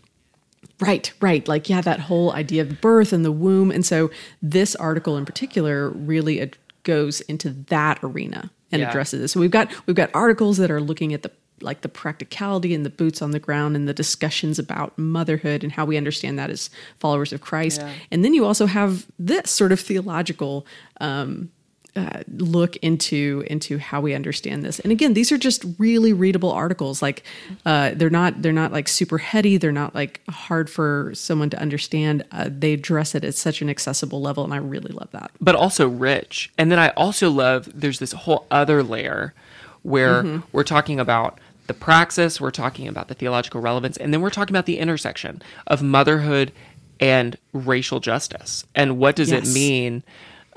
Right, 0.79 1.13
right. 1.21 1.47
Like, 1.47 1.69
yeah, 1.69 1.81
that 1.81 1.99
whole 2.01 2.33
idea 2.33 2.63
of 2.63 2.81
birth 2.81 3.13
and 3.13 3.23
the 3.23 3.31
womb. 3.31 3.69
And 3.71 3.85
so 3.85 4.09
this 4.41 4.75
article 4.75 5.17
in 5.17 5.23
particular 5.25 5.89
really 5.91 6.41
ad- 6.41 6.57
goes 6.81 7.21
into 7.21 7.51
that 7.69 7.99
arena 8.03 8.51
and 8.71 8.81
addresses 8.81 9.21
it. 9.21 9.27
So 9.27 9.39
we've 9.39 9.51
got 9.51 9.69
we've 9.85 9.95
got 9.95 10.09
articles 10.15 10.57
that 10.57 10.71
are 10.71 10.81
looking 10.81 11.13
at 11.13 11.21
the 11.21 11.31
like 11.63 11.81
the 11.81 11.89
practicality 11.89 12.73
and 12.73 12.85
the 12.85 12.89
boots 12.89 13.21
on 13.21 13.31
the 13.31 13.39
ground 13.39 13.75
and 13.75 13.87
the 13.87 13.93
discussions 13.93 14.59
about 14.59 14.97
motherhood 14.97 15.63
and 15.63 15.71
how 15.73 15.85
we 15.85 15.97
understand 15.97 16.37
that 16.39 16.49
as 16.49 16.69
followers 16.99 17.33
of 17.33 17.41
Christ. 17.41 17.81
Yeah. 17.81 17.91
And 18.11 18.23
then 18.23 18.33
you 18.33 18.45
also 18.45 18.65
have 18.65 19.05
this 19.17 19.49
sort 19.49 19.71
of 19.71 19.79
theological 19.79 20.65
um, 21.01 21.49
uh, 21.95 22.23
look 22.37 22.75
into 22.77 23.43
into 23.45 23.77
how 23.77 24.01
we 24.01 24.15
understand 24.15 24.63
this. 24.63 24.79
And 24.79 24.91
again, 24.91 25.13
these 25.13 25.31
are 25.31 25.37
just 25.37 25.63
really 25.77 26.11
readable 26.11 26.51
articles. 26.51 27.03
Like 27.03 27.21
uh, 27.67 27.91
they're 27.93 28.09
not 28.09 28.41
they're 28.41 28.51
not 28.51 28.71
like 28.71 28.87
super 28.87 29.19
heady. 29.19 29.57
They're 29.57 29.71
not 29.71 29.93
like 29.93 30.19
hard 30.27 30.71
for 30.71 31.11
someone 31.13 31.51
to 31.51 31.59
understand. 31.61 32.25
Uh, 32.31 32.49
they 32.51 32.73
address 32.73 33.13
it 33.13 33.23
at 33.23 33.35
such 33.35 33.61
an 33.61 33.69
accessible 33.69 34.21
level, 34.21 34.43
and 34.43 34.55
I 34.55 34.57
really 34.57 34.91
love 34.91 35.09
that. 35.11 35.29
but 35.39 35.53
also 35.53 35.87
rich. 35.87 36.51
And 36.57 36.71
then 36.71 36.79
I 36.79 36.89
also 36.97 37.29
love 37.29 37.69
there's 37.79 37.99
this 37.99 38.13
whole 38.13 38.47
other 38.49 38.81
layer 38.81 39.35
where 39.83 40.23
Mm-hmm. 40.23 40.39
we're 40.51 40.63
talking 40.63 40.99
about 40.99 41.37
the 41.67 41.73
praxis, 41.73 42.41
we're 42.41 42.51
talking 42.51 42.87
about 42.87 43.07
the 43.07 43.13
theological 43.13 43.61
relevance, 43.61 43.97
and 43.97 44.13
then 44.13 44.21
we're 44.21 44.29
talking 44.29 44.55
about 44.55 44.65
the 44.65 44.79
intersection 44.79 45.41
of 45.67 45.81
motherhood 45.81 46.51
and 46.99 47.37
racial 47.53 47.99
justice. 47.99 48.65
And 48.75 48.97
what 48.97 49.15
does 49.15 49.31
Yes. 49.31 49.47
it 49.47 49.53
mean 49.53 50.03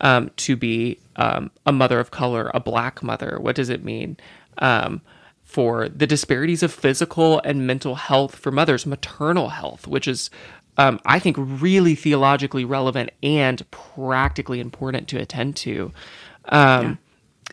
um, 0.00 0.30
to 0.36 0.56
be 0.56 0.98
um, 1.16 1.50
a 1.64 1.72
mother 1.72 1.98
of 2.00 2.10
color, 2.10 2.50
a 2.54 2.60
black 2.60 3.02
mother? 3.02 3.38
What 3.40 3.56
does 3.56 3.68
it 3.68 3.84
mean 3.84 4.16
um, 4.58 5.00
for 5.44 5.88
the 5.88 6.06
disparities 6.06 6.62
of 6.62 6.72
physical 6.72 7.40
and 7.44 7.66
mental 7.66 7.94
health 7.94 8.36
for 8.36 8.50
mothers, 8.50 8.84
maternal 8.84 9.50
health, 9.50 9.86
which 9.86 10.06
is, 10.06 10.28
um, 10.76 11.00
I 11.06 11.18
think, 11.18 11.36
really 11.38 11.94
theologically 11.94 12.64
relevant 12.64 13.10
and 13.22 13.68
practically 13.70 14.60
important 14.60 15.08
to 15.08 15.18
attend 15.18 15.56
to. 15.56 15.92
Um, 16.48 16.98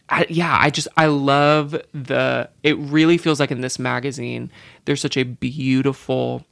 I, 0.09 0.25
yeah, 0.29 0.57
I 0.59 0.69
just 0.69 0.87
I 0.97 1.05
love 1.07 1.71
the. 1.93 2.49
It 2.61 2.77
really 2.77 3.17
feels 3.17 3.39
like 3.39 3.51
in 3.51 3.61
this 3.61 3.79
magazine, 3.79 4.51
there's 4.85 5.01
such 5.01 5.17
a 5.17 5.23
beautiful 5.23 6.45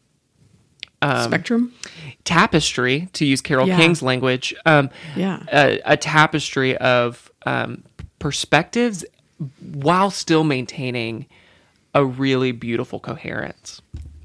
Um, 1.02 1.24
Spectrum. 1.30 1.74
tapestry, 2.24 3.10
to 3.14 3.26
use 3.26 3.42
Carole 3.42 3.68
Yeah. 3.68 3.78
King's 3.78 4.02
language. 4.02 4.54
Um, 4.66 4.90
Yeah. 5.16 5.44
a, 5.52 5.80
a 5.86 5.98
tapestry 5.98 6.78
of 6.78 7.32
um, 7.46 7.84
perspectives 8.20 9.04
while 9.74 10.12
still 10.12 10.44
maintaining 10.44 11.26
a 11.94 12.06
really 12.06 12.52
beautiful 12.52 13.00
coherence. 13.00 13.82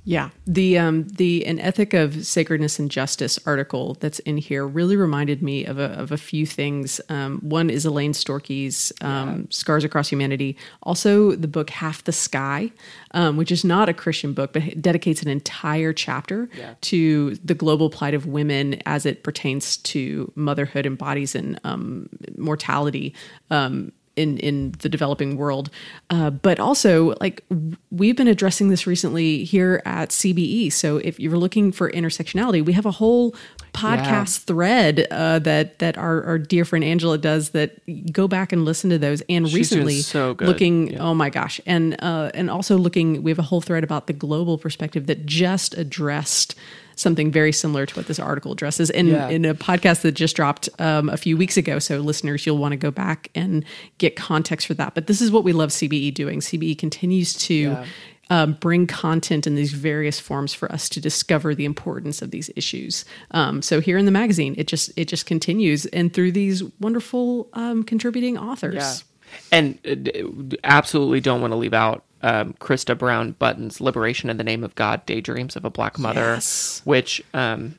Yeah, 0.08 0.30
the 0.46 0.78
um, 0.78 1.08
the 1.08 1.44
an 1.46 1.58
ethic 1.58 1.92
of 1.92 2.24
sacredness 2.24 2.78
and 2.78 2.88
justice 2.88 3.40
article 3.44 3.94
that's 3.98 4.20
in 4.20 4.36
here 4.36 4.64
really 4.64 4.96
reminded 4.96 5.42
me 5.42 5.64
of 5.64 5.80
a, 5.80 5.86
of 5.86 6.12
a 6.12 6.16
few 6.16 6.46
things. 6.46 7.00
Um, 7.08 7.40
one 7.40 7.70
is 7.70 7.84
Elaine 7.84 8.12
Storkey's 8.12 8.92
um, 9.00 9.50
"Scars 9.50 9.82
Across 9.82 10.10
Humanity." 10.10 10.56
Also, 10.84 11.32
the 11.32 11.48
book 11.48 11.70
"Half 11.70 12.04
the 12.04 12.12
Sky," 12.12 12.70
um, 13.14 13.36
which 13.36 13.50
is 13.50 13.64
not 13.64 13.88
a 13.88 13.92
Christian 13.92 14.32
book, 14.32 14.52
but 14.52 14.80
dedicates 14.80 15.22
an 15.22 15.28
entire 15.28 15.92
chapter 15.92 16.48
to 16.82 17.34
the 17.44 17.54
global 17.54 17.90
plight 17.90 18.14
of 18.14 18.26
women 18.26 18.80
as 18.86 19.06
it 19.06 19.24
pertains 19.24 19.76
to 19.78 20.30
motherhood 20.36 20.86
and 20.86 20.96
bodies 20.96 21.34
and 21.34 21.58
um, 21.64 22.08
mortality. 22.38 23.12
Um, 23.50 23.90
in 24.16 24.38
in 24.38 24.72
the 24.80 24.88
developing 24.88 25.36
world, 25.36 25.70
uh, 26.10 26.30
but 26.30 26.58
also 26.58 27.14
like 27.20 27.44
we've 27.90 28.16
been 28.16 28.28
addressing 28.28 28.68
this 28.68 28.86
recently 28.86 29.44
here 29.44 29.82
at 29.84 30.10
CBE. 30.10 30.72
So 30.72 30.96
if 30.98 31.20
you're 31.20 31.36
looking 31.36 31.72
for 31.72 31.90
intersectionality, 31.90 32.64
we 32.64 32.72
have 32.72 32.86
a 32.86 32.90
whole 32.90 33.34
podcast 33.72 34.44
thread 34.44 35.06
uh, 35.10 35.38
that 35.40 35.78
that 35.78 35.98
our, 35.98 36.24
our 36.24 36.38
dear 36.38 36.64
friend 36.64 36.84
Angela 36.84 37.18
does. 37.18 37.50
That 37.50 37.78
go 38.12 38.26
back 38.26 38.52
and 38.52 38.64
listen 38.64 38.90
to 38.90 38.98
those. 38.98 39.22
And 39.28 39.46
She's 39.46 39.54
recently, 39.54 40.00
so 40.00 40.36
looking 40.40 40.98
oh 40.98 41.14
my 41.14 41.30
gosh, 41.30 41.60
and 41.66 41.96
uh, 42.02 42.30
and 42.34 42.50
also 42.50 42.76
looking, 42.76 43.22
we 43.22 43.30
have 43.30 43.38
a 43.38 43.42
whole 43.42 43.60
thread 43.60 43.84
about 43.84 44.06
the 44.06 44.12
global 44.12 44.58
perspective 44.58 45.06
that 45.06 45.26
just 45.26 45.74
addressed 45.74 46.54
something 46.96 47.30
very 47.30 47.52
similar 47.52 47.86
to 47.86 47.94
what 47.94 48.06
this 48.08 48.18
article 48.18 48.50
addresses 48.52 48.90
in 48.90 49.06
Yeah. 49.06 49.28
in 49.28 49.44
a 49.44 49.54
podcast 49.54 50.00
that 50.02 50.12
just 50.12 50.34
dropped 50.34 50.68
um, 50.80 51.08
a 51.08 51.16
few 51.16 51.36
weeks 51.36 51.56
ago. 51.56 51.78
So 51.78 51.98
listeners, 52.00 52.44
you'll 52.44 52.58
want 52.58 52.72
to 52.72 52.76
go 52.76 52.90
back 52.90 53.30
and 53.34 53.64
get 53.98 54.16
context 54.16 54.66
for 54.66 54.74
that. 54.74 54.94
But 54.94 55.06
this 55.06 55.20
is 55.20 55.30
what 55.30 55.44
we 55.44 55.52
love 55.52 55.70
CBE 55.70 56.12
doing. 56.14 56.40
CBE 56.40 56.76
continues 56.78 57.34
to. 57.34 57.84
Um, 58.28 58.54
bring 58.54 58.88
content 58.88 59.46
in 59.46 59.54
these 59.54 59.72
various 59.72 60.18
forms 60.18 60.52
for 60.52 60.72
us 60.72 60.88
to 60.88 61.00
discover 61.00 61.54
the 61.54 61.64
importance 61.64 62.22
of 62.22 62.32
these 62.32 62.50
issues. 62.56 63.04
Um, 63.30 63.62
so 63.62 63.80
here 63.80 63.96
in 63.98 64.04
the 64.04 64.10
magazine, 64.10 64.56
it 64.58 64.66
just 64.66 64.90
it 64.96 65.04
just 65.06 65.26
continues, 65.26 65.86
and 65.86 66.12
through 66.12 66.32
these 66.32 66.64
wonderful 66.80 67.48
um, 67.52 67.84
contributing 67.84 68.36
authors. 68.36 69.04
And 69.52 69.78
uh, 69.86 70.56
absolutely 70.64 71.20
don't 71.20 71.40
want 71.40 71.52
to 71.52 71.56
leave 71.56 71.72
out 71.72 72.02
um, 72.22 72.54
Krista 72.54 72.96
Brown 72.96 73.32
Button's 73.32 73.80
Liberation 73.80 74.30
in 74.30 74.36
the 74.36 74.44
Name 74.44 74.64
of 74.64 74.74
God 74.74 75.04
Daydreams 75.06 75.56
of 75.56 75.64
a 75.64 75.70
Black 75.70 75.98
Mother, 75.98 76.20
Yes. 76.34 76.80
which 76.84 77.22
um, 77.34 77.78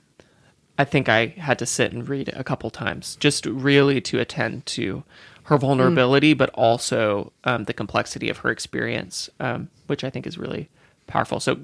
I 0.78 0.84
think 0.86 1.10
I 1.10 1.28
had 1.38 1.58
to 1.60 1.66
sit 1.66 1.92
and 1.92 2.08
read 2.08 2.30
a 2.30 2.44
couple 2.44 2.70
times 2.70 3.16
just 3.20 3.46
really 3.46 4.00
to 4.02 4.20
attend 4.20 4.66
to 4.68 5.04
her 5.44 5.58
vulnerability, 5.58 6.34
but 6.34 6.50
also 6.52 7.32
um, 7.46 7.64
the 7.64 7.74
complexity 7.74 8.30
of 8.30 8.40
her 8.40 8.50
experience, 8.50 9.30
um, 9.40 9.70
which 9.88 10.04
I 10.04 10.10
think 10.10 10.28
is 10.28 10.38
really 10.38 10.70
powerful. 11.08 11.40
So 11.40 11.60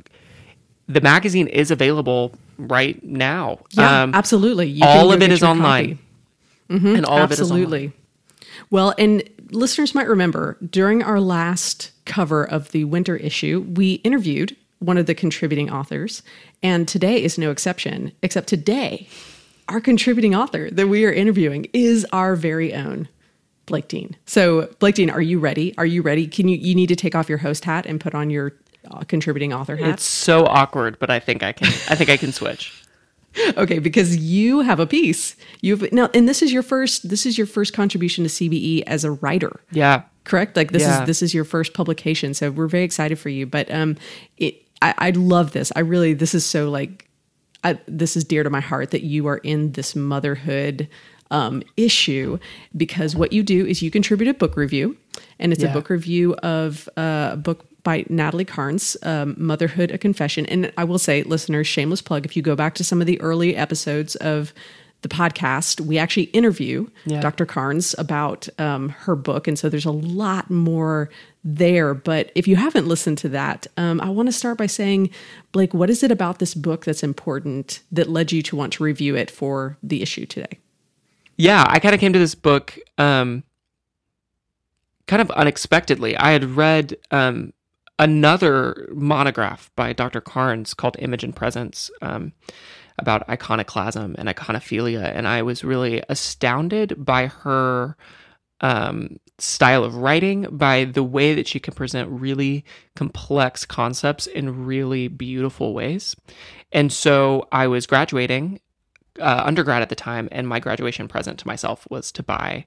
the 0.87 1.01
magazine 1.01 1.47
is 1.47 1.69
available 1.69 2.33
right 2.57 3.03
now. 3.03 3.59
Yeah, 3.71 4.03
Um, 4.03 4.13
absolutely. 4.15 4.67
You 4.69 4.83
all 4.85 5.09
go 5.09 5.13
of 5.15 5.21
it 5.21 5.31
is 5.31 5.43
online. 5.43 5.99
and 6.69 7.05
all 7.05 7.19
of 7.19 7.31
it 7.31 7.39
is 7.39 7.51
online. 7.51 7.61
Absolutely. 7.63 7.91
Well, 8.69 8.93
and 8.97 9.23
listeners 9.53 9.95
might 9.95 10.07
remember 10.07 10.57
during 10.69 11.03
our 11.03 11.19
last 11.19 11.91
cover 12.05 12.43
of 12.43 12.71
the 12.71 12.83
winter 12.83 13.15
issue, 13.15 13.65
we 13.75 13.93
interviewed 13.95 14.55
one 14.79 14.97
of 14.97 15.05
the 15.05 15.15
contributing 15.15 15.71
authors, 15.71 16.23
and 16.61 16.87
today 16.87 17.23
is 17.23 17.37
no 17.37 17.51
exception, 17.51 18.11
except 18.21 18.47
today, 18.47 19.07
our 19.69 19.79
contributing 19.79 20.35
author 20.35 20.69
that 20.71 20.87
we 20.87 21.05
are 21.05 21.11
interviewing 21.11 21.67
is 21.73 22.05
our 22.11 22.35
very 22.35 22.73
own 22.73 23.07
Blake 23.65 23.87
Dean. 23.87 24.15
So, 24.25 24.69
Blake 24.79 24.95
Dean, 24.95 25.09
are 25.09 25.21
you 25.21 25.39
ready? 25.39 25.73
Are 25.77 25.85
you 25.85 26.01
ready? 26.01 26.27
Can 26.27 26.49
you 26.49 26.57
you 26.57 26.75
need 26.75 26.87
to 26.87 26.97
take 26.97 27.15
off 27.15 27.29
your 27.29 27.37
host 27.37 27.63
hat 27.63 27.85
and 27.85 27.99
put 27.99 28.13
on 28.13 28.29
your 28.29 28.53
uh, 28.91 29.03
contributing 29.07 29.53
author 29.53 29.77
hat? 29.77 29.93
It's 29.95 30.03
so 30.03 30.45
awkward, 30.45 30.99
but 30.99 31.09
I 31.09 31.19
think 31.19 31.43
I 31.43 31.53
can. 31.53 31.67
I 31.67 31.95
think 31.95 32.09
I 32.09 32.17
can 32.17 32.33
switch. 32.33 32.82
okay 33.57 33.79
because 33.79 34.15
you 34.17 34.61
have 34.61 34.79
a 34.79 34.87
piece. 34.87 35.35
You've 35.61 35.91
now 35.91 36.09
and 36.13 36.27
this 36.27 36.41
is 36.41 36.51
your 36.53 36.63
first 36.63 37.09
this 37.09 37.25
is 37.25 37.37
your 37.37 37.47
first 37.47 37.73
contribution 37.73 38.23
to 38.23 38.29
cbe 38.29 38.83
as 38.87 39.03
a 39.03 39.11
writer. 39.11 39.61
Yeah. 39.71 40.03
correct? 40.23 40.55
Like 40.55 40.71
this 40.71 40.83
Yeah. 40.83 41.01
is 41.01 41.07
this 41.07 41.21
is 41.21 41.33
your 41.33 41.43
first 41.43 41.73
publication 41.73 42.33
so 42.33 42.51
we're 42.51 42.67
very 42.67 42.83
excited 42.83 43.17
for 43.19 43.29
you 43.29 43.45
but 43.45 43.69
um 43.71 43.97
it 44.37 44.61
i 44.81 44.93
i 44.97 45.09
love 45.11 45.51
this. 45.51 45.71
I 45.75 45.79
really 45.79 46.13
this 46.13 46.33
is 46.35 46.45
so 46.45 46.69
like 46.69 47.09
I, 47.63 47.79
this 47.87 48.17
is 48.17 48.25
dear 48.25 48.43
to 48.43 48.49
my 48.49 48.59
heart 48.59 48.91
that 48.91 49.03
you 49.03 49.25
are 49.27 49.37
in 49.37 49.71
this 49.71 49.95
motherhood 49.95 50.89
um, 51.31 51.63
issue 51.77 52.37
because 52.75 53.15
what 53.15 53.31
you 53.33 53.41
do 53.41 53.65
is 53.65 53.81
you 53.81 53.89
contribute 53.89 54.27
a 54.29 54.33
book 54.33 54.55
review, 54.57 54.97
and 55.39 55.53
it's 55.53 55.63
a 55.63 55.69
book 55.69 55.89
review 55.89 56.33
of 56.35 56.87
uh, 56.97 57.29
a 57.33 57.37
book 57.37 57.65
by 57.83 58.05
Natalie 58.09 58.45
Carnes, 58.45 58.97
um, 59.03 59.35
Motherhood: 59.37 59.91
A 59.91 59.97
Confession. 59.97 60.45
And 60.45 60.71
I 60.77 60.83
will 60.83 60.99
say, 60.99 61.23
listeners, 61.23 61.67
shameless 61.67 62.01
plug: 62.01 62.25
if 62.25 62.35
you 62.35 62.41
go 62.41 62.55
back 62.55 62.75
to 62.75 62.83
some 62.83 63.01
of 63.01 63.07
the 63.07 63.19
early 63.21 63.55
episodes 63.55 64.15
of 64.17 64.53
the 65.01 65.09
podcast, 65.09 65.81
we 65.81 65.97
actually 65.97 66.23
interview 66.23 66.87
Yeah. 67.05 67.19
Dr. 67.19 67.45
Carnes 67.45 67.93
about 67.97 68.47
um, 68.57 68.89
her 68.89 69.15
book, 69.15 69.47
and 69.47 69.59
so 69.59 69.67
there's 69.69 69.85
a 69.85 69.91
lot 69.91 70.49
more 70.49 71.09
there. 71.43 71.93
But 71.93 72.31
if 72.35 72.47
you 72.47 72.55
haven't 72.55 72.87
listened 72.87 73.17
to 73.19 73.29
that, 73.29 73.67
um, 73.75 73.99
I 73.99 74.09
want 74.09 74.27
to 74.27 74.33
start 74.33 74.57
by 74.57 74.65
saying, 74.65 75.09
Blake, 75.51 75.73
what 75.73 75.89
is 75.89 76.03
it 76.03 76.11
about 76.11 76.39
this 76.39 76.55
book 76.55 76.85
that's 76.85 77.03
important 77.03 77.81
that 77.91 78.09
led 78.09 78.31
you 78.31 78.41
to 78.43 78.55
want 78.55 78.71
to 78.73 78.83
review 78.83 79.15
it 79.17 79.29
for 79.29 79.77
the 79.83 80.01
issue 80.01 80.25
today? 80.25 80.57
Yeah, 81.35 81.65
I 81.67 81.79
kind 81.79 81.93
of 81.93 81.99
came 81.99 82.13
to 82.13 82.19
this 82.19 82.35
book 82.35 82.77
um, 82.97 83.43
kind 85.07 85.21
of 85.21 85.29
unexpectedly. 85.31 86.15
I 86.15 86.31
had 86.31 86.45
read 86.45 86.95
um, 87.11 87.51
another 88.03 88.89
monograph 88.93 89.71
by 89.77 89.93
Dr. 89.93 90.19
Carnes 90.19 90.73
called 90.73 90.97
Image 90.99 91.23
and 91.23 91.33
Presence 91.33 91.89
um, 92.01 92.33
about 92.99 93.27
iconoclasm 93.29 94.15
and 94.17 94.27
iconophilia, 94.27 95.05
and 95.15 95.25
I 95.25 95.41
was 95.41 95.63
really 95.63 96.03
astounded 96.09 97.05
by 97.05 97.27
her 97.27 97.95
um, 98.59 99.19
style 99.39 99.85
of 99.85 99.95
writing, 99.95 100.47
by 100.51 100.83
the 100.83 101.01
way 101.01 101.33
that 101.33 101.47
she 101.47 101.61
can 101.61 101.73
present 101.73 102.09
really 102.09 102.65
complex 102.95 103.65
concepts 103.65 104.27
in 104.27 104.65
really 104.65 105.07
beautiful 105.07 105.73
ways. 105.73 106.13
And 106.73 106.91
so 106.91 107.47
I 107.53 107.67
was 107.67 107.87
graduating 107.87 108.59
uh, 109.19 109.43
undergrad 109.45 109.81
at 109.81 109.87
the 109.87 109.95
time, 109.95 110.27
and 110.31 110.45
my 110.45 110.59
graduation 110.59 111.07
present 111.07 111.39
to 111.39 111.47
myself 111.47 111.87
was 111.89 112.11
to 112.11 112.23
buy 112.23 112.65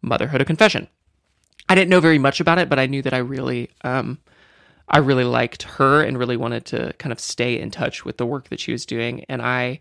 Motherhood: 0.00 0.40
A 0.40 0.44
Confession. 0.44 0.88
I 1.68 1.76
didn't 1.76 1.90
know 1.90 2.00
very 2.00 2.18
much 2.18 2.40
about 2.40 2.58
it, 2.58 2.68
but 2.68 2.80
I 2.80 2.86
knew 2.86 3.02
that 3.02 3.14
I 3.14 3.18
really, 3.18 3.70
um, 3.84 4.18
I 4.92 4.98
really 4.98 5.24
liked 5.24 5.62
her 5.62 6.02
and 6.02 6.18
really 6.18 6.36
wanted 6.36 6.66
to 6.66 6.92
kind 6.98 7.12
of 7.12 7.20
stay 7.20 7.58
in 7.58 7.70
touch 7.70 8.04
with 8.04 8.18
the 8.18 8.26
work 8.26 8.50
that 8.50 8.60
she 8.60 8.72
was 8.72 8.84
doing. 8.84 9.24
And 9.28 9.40
I 9.40 9.80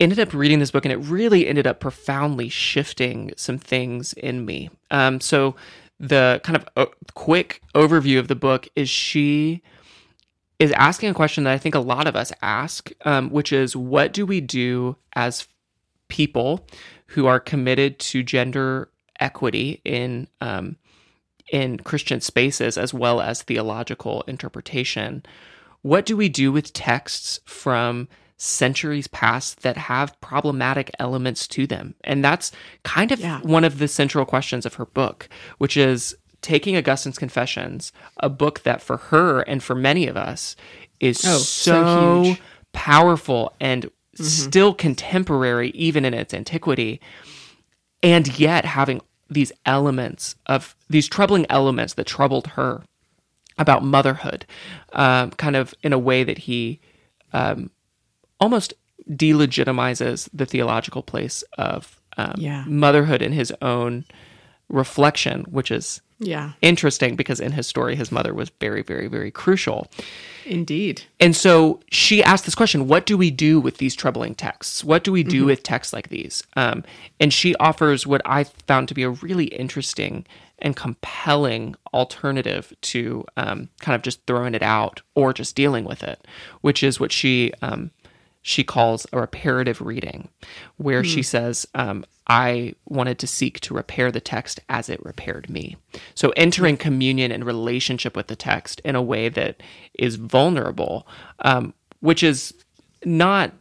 ended 0.00 0.18
up 0.18 0.32
reading 0.32 0.58
this 0.58 0.70
book, 0.70 0.86
and 0.86 0.92
it 0.92 0.96
really 0.96 1.46
ended 1.46 1.66
up 1.66 1.80
profoundly 1.80 2.48
shifting 2.48 3.32
some 3.36 3.58
things 3.58 4.14
in 4.14 4.46
me. 4.46 4.70
Um, 4.90 5.20
so 5.20 5.54
the 5.98 6.40
kind 6.42 6.56
of 6.56 6.66
uh, 6.76 6.86
quick 7.14 7.60
overview 7.74 8.18
of 8.18 8.28
the 8.28 8.34
book 8.34 8.68
is 8.74 8.88
she 8.88 9.62
is 10.58 10.72
asking 10.72 11.10
a 11.10 11.14
question 11.14 11.44
that 11.44 11.52
I 11.52 11.58
think 11.58 11.74
a 11.74 11.80
lot 11.80 12.06
of 12.06 12.16
us 12.16 12.32
ask, 12.40 12.90
um, 13.04 13.30
which 13.30 13.52
is 13.52 13.76
what 13.76 14.12
do 14.12 14.24
we 14.24 14.40
do 14.40 14.96
as 15.14 15.46
people 16.08 16.66
who 17.08 17.26
are 17.26 17.40
committed 17.40 17.98
to 17.98 18.22
gender 18.22 18.90
equity 19.18 19.80
in 19.84 20.28
um, 20.40 20.76
in 21.50 21.78
Christian 21.78 22.20
spaces 22.20 22.78
as 22.78 22.94
well 22.94 23.20
as 23.20 23.42
theological 23.42 24.22
interpretation? 24.26 25.22
What 25.82 26.06
do 26.06 26.16
we 26.16 26.28
do 26.28 26.52
with 26.52 26.72
texts 26.72 27.40
from 27.46 28.08
centuries 28.36 29.06
past 29.08 29.62
that 29.62 29.76
have 29.76 30.18
problematic 30.20 30.90
elements 30.98 31.46
to 31.48 31.66
them? 31.66 31.94
And 32.04 32.24
that's 32.24 32.52
kind 32.84 33.12
of 33.12 33.20
Yeah. 33.20 33.40
one 33.42 33.64
of 33.64 33.78
the 33.78 33.88
central 33.88 34.24
questions 34.24 34.64
of 34.64 34.74
her 34.74 34.86
book, 34.86 35.28
which 35.58 35.76
is 35.76 36.16
taking 36.42 36.76
Augustine's 36.76 37.18
Confessions, 37.18 37.92
a 38.18 38.28
book 38.30 38.62
that 38.62 38.80
for 38.80 38.96
her 38.96 39.40
and 39.42 39.62
for 39.62 39.74
many 39.74 40.06
of 40.06 40.16
us 40.16 40.56
is 41.00 41.22
Oh, 41.24 41.38
so, 41.38 42.24
so 42.24 42.36
powerful 42.72 43.54
and 43.60 43.84
mm-hmm. 43.84 44.24
still 44.24 44.72
contemporary, 44.74 45.70
even 45.70 46.04
in 46.04 46.14
its 46.14 46.32
antiquity. 46.32 47.00
and 48.02 48.38
yet 48.38 48.64
having 48.64 49.00
these 49.30 49.52
elements 49.64 50.34
of 50.46 50.74
these 50.88 51.08
troubling 51.08 51.46
elements 51.48 51.94
that 51.94 52.06
troubled 52.06 52.48
her 52.48 52.82
about 53.58 53.84
motherhood, 53.84 54.44
um, 54.92 55.30
kind 55.32 55.54
of 55.56 55.74
in 55.82 55.92
a 55.92 55.98
way 55.98 56.24
that 56.24 56.38
he 56.38 56.80
um, 57.32 57.70
almost 58.40 58.74
delegitimizes 59.08 60.28
the 60.32 60.46
theological 60.46 61.02
place 61.02 61.42
of 61.58 62.00
um, 62.16 62.34
Yeah. 62.38 62.64
motherhood 62.66 63.22
in 63.22 63.32
his 63.32 63.52
own 63.62 64.04
reflection, 64.68 65.42
which 65.50 65.70
is 65.70 66.00
Yeah, 66.22 66.52
interesting 66.60 67.16
because 67.16 67.40
in 67.40 67.52
his 67.52 67.66
story, 67.66 67.96
his 67.96 68.12
mother 68.12 68.34
was 68.34 68.50
very, 68.60 68.82
very, 68.82 69.08
very 69.08 69.30
crucial. 69.30 69.90
indeed. 70.44 71.02
And 71.18 71.34
so 71.34 71.80
she 71.90 72.22
asked 72.22 72.44
this 72.44 72.54
question 72.54 72.86
What 72.86 73.06
do 73.06 73.16
we 73.16 73.30
do 73.30 73.58
with 73.58 73.78
these 73.78 73.94
troubling 73.94 74.34
texts? 74.34 74.84
What 74.84 75.02
do 75.02 75.12
we 75.12 75.22
do 75.22 75.46
with 75.46 75.62
texts 75.62 75.94
like 75.94 76.10
these? 76.10 76.42
Um, 76.56 76.84
and 77.18 77.32
she 77.32 77.56
offers 77.56 78.06
what 78.06 78.20
I 78.26 78.44
found 78.44 78.88
to 78.88 78.94
be 78.94 79.02
a 79.02 79.10
really 79.10 79.46
interesting 79.46 80.26
and 80.58 80.76
compelling 80.76 81.74
alternative 81.94 82.74
to 82.82 83.24
um, 83.38 83.70
kind 83.80 83.96
of 83.96 84.02
just 84.02 84.26
throwing 84.26 84.54
it 84.54 84.62
out 84.62 85.00
or 85.14 85.32
just 85.32 85.56
dealing 85.56 85.86
with 85.86 86.02
it, 86.02 86.26
which 86.60 86.82
is 86.82 87.00
what 87.00 87.12
she. 87.12 87.52
Um, 87.62 87.92
she 88.42 88.64
calls 88.64 89.06
a 89.12 89.20
reparative 89.20 89.80
reading, 89.80 90.28
where 90.76 91.04
she 91.04 91.22
says, 91.22 91.66
um, 91.74 92.04
I 92.26 92.74
wanted 92.86 93.18
to 93.18 93.26
seek 93.26 93.60
to 93.60 93.74
repair 93.74 94.10
the 94.10 94.20
text 94.20 94.60
as 94.68 94.88
it 94.88 95.04
repaired 95.04 95.50
me. 95.50 95.76
So 96.14 96.32
entering 96.36 96.76
communion 96.76 97.32
and 97.32 97.44
relationship 97.44 98.16
with 98.16 98.28
the 98.28 98.36
text 98.36 98.80
in 98.84 98.94
a 98.94 99.02
way 99.02 99.28
that 99.28 99.62
is 99.94 100.14
vulnerable, 100.14 101.06
um, 101.40 101.74
which 102.00 102.22
is 102.22 102.54
not 103.04 103.52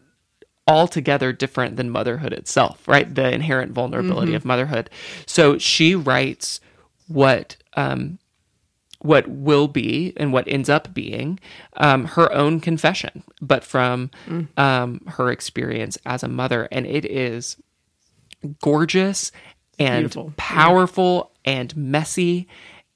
altogether 0.68 1.34
different 1.34 1.78
than 1.78 1.90
motherhood 1.90 2.32
itself, 2.32 2.88
right? 2.88 3.14
The 3.14 3.34
inherent 3.34 3.72
vulnerability 3.72 4.34
of 4.36 4.46
motherhood. 4.46 4.90
So 5.26 5.58
she 5.58 5.96
writes 5.96 6.62
what 7.08 7.58
um, 7.76 8.20
what 9.00 9.28
will 9.28 9.68
be 9.68 10.14
and 10.18 10.34
what 10.34 10.48
ends 10.48 10.70
up 10.70 10.94
being 10.94 11.40
um, 11.78 12.06
her 12.06 12.32
own 12.34 12.60
confession, 12.60 13.24
but 13.42 13.64
from 13.64 14.12
um, 14.58 15.02
her 15.08 15.32
experience 15.32 15.98
as 16.06 16.22
a 16.22 16.28
mother, 16.28 16.68
and 16.72 16.86
it 16.86 17.06
is 17.06 17.58
gorgeous 18.62 19.32
and 19.78 20.04
Beautiful. 20.04 20.34
powerful 20.36 21.32
and 21.46 21.76
messy, 21.78 22.48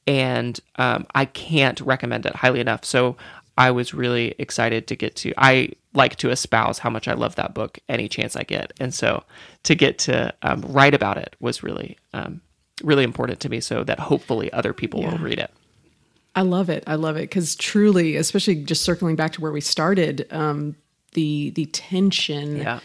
and 0.05 0.59
um, 0.75 1.07
I 1.15 1.25
can't 1.25 1.79
recommend 1.81 2.25
it 2.25 2.35
highly 2.35 2.59
enough. 2.59 2.83
So 2.83 3.15
I 3.57 3.71
was 3.71 3.93
really 3.93 4.35
excited 4.39 4.87
to 4.87 4.95
get 4.95 5.15
to. 5.17 5.33
I 5.37 5.69
like 5.93 6.17
to 6.17 6.31
espouse 6.31 6.79
how 6.79 6.89
much 6.89 7.07
I 7.07 7.13
love 7.13 7.35
that 7.35 7.53
book 7.53 7.79
any 7.87 8.09
chance 8.09 8.35
I 8.35 8.43
get, 8.43 8.73
and 8.79 8.93
so 8.93 9.23
to 9.63 9.75
get 9.75 9.99
to 9.99 10.33
um, 10.41 10.61
write 10.67 10.93
about 10.93 11.17
it 11.17 11.37
was 11.39 11.63
really, 11.63 11.97
um, 12.13 12.41
really 12.83 13.05
important 13.05 13.39
to 13.41 13.49
me. 13.49 13.61
So 13.61 13.85
that 13.85 13.99
hopefully 13.99 14.51
other 14.51 14.73
people 14.73 15.01
will 15.01 15.17
read 15.19 15.39
it. 15.39 15.53
I 16.35 16.41
love 16.41 16.69
it. 16.69 16.83
I 16.87 16.95
love 16.95 17.15
it 17.17 17.21
because 17.29 17.55
truly, 17.55 18.15
especially 18.15 18.55
just 18.55 18.83
circling 18.83 19.15
back 19.15 19.33
to 19.33 19.41
where 19.41 19.51
we 19.51 19.61
started, 19.61 20.25
um, 20.31 20.75
the 21.13 21.51
the 21.51 21.65
tension 21.67 22.57
Yeah. 22.57 22.79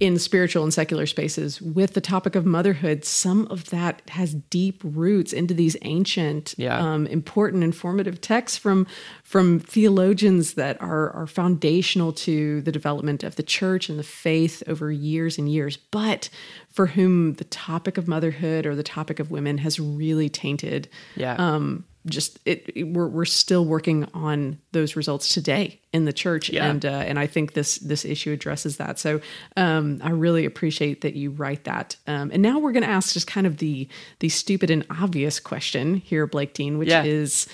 in 0.00 0.18
spiritual 0.18 0.62
and 0.64 0.72
secular 0.74 1.06
spaces 1.06 1.60
with 1.62 1.94
the 1.94 2.00
topic 2.00 2.34
of 2.36 2.44
motherhood, 2.44 3.04
some 3.04 3.46
of 3.48 3.70
that 3.70 4.02
has 4.10 4.34
deep 4.34 4.80
roots 4.84 5.32
into 5.32 5.54
these 5.54 5.76
ancient, 5.82 6.54
Yeah. 6.56 6.78
um, 6.78 7.06
important, 7.08 7.62
informative 7.64 8.20
texts 8.20 8.58
from 8.58 8.86
from 9.24 9.58
theologians 9.58 10.54
that 10.54 10.80
are 10.80 11.10
are 11.10 11.26
foundational 11.26 12.12
to 12.12 12.60
the 12.62 12.72
development 12.72 13.24
of 13.24 13.34
the 13.36 13.42
church 13.42 13.88
and 13.88 13.98
the 13.98 14.04
faith 14.04 14.62
over 14.68 14.92
years 14.92 15.36
and 15.36 15.48
years, 15.50 15.76
but 15.90 16.28
for 16.74 16.86
whom 16.88 17.34
the 17.34 17.44
topic 17.44 17.96
of 17.98 18.06
motherhood 18.06 18.66
or 18.66 18.74
the 18.76 18.82
topic 18.82 19.18
of 19.20 19.30
women 19.30 19.58
has 19.58 19.78
really 19.80 20.28
tainted 20.28 20.88
Yeah. 21.16 21.34
um, 21.38 21.84
just 22.06 22.38
it, 22.44 22.68
it- 22.74 22.84
we're 22.84 23.06
we're 23.08 23.24
still 23.24 23.64
working 23.64 24.06
on 24.12 24.58
those 24.72 24.94
results 24.94 25.32
today 25.32 25.80
in 25.92 26.04
the 26.04 26.12
church, 26.12 26.50
Yeah. 26.50 26.66
and 26.68 26.84
uh, 26.84 26.88
and 27.08 27.18
I 27.18 27.26
think 27.26 27.54
this 27.54 27.78
this 27.78 28.04
issue 28.04 28.32
addresses 28.32 28.76
that. 28.76 28.98
So 28.98 29.20
um, 29.56 30.00
I 30.04 30.10
really 30.10 30.44
appreciate 30.44 31.00
that 31.00 31.14
you 31.14 31.30
write 31.30 31.64
that. 31.64 31.96
Um, 32.06 32.30
and 32.32 32.42
now 32.42 32.58
we're 32.58 32.72
going 32.72 32.82
to 32.82 32.90
ask 32.90 33.14
just 33.14 33.26
kind 33.26 33.46
of 33.46 33.56
the 33.56 33.88
the 34.18 34.28
stupid 34.28 34.68
and 34.70 34.84
obvious 34.90 35.40
question 35.40 35.96
here, 35.96 36.26
Blake 36.26 36.52
Dean, 36.52 36.76
which 36.76 36.90
Yeah. 36.90 37.04
is 37.04 37.46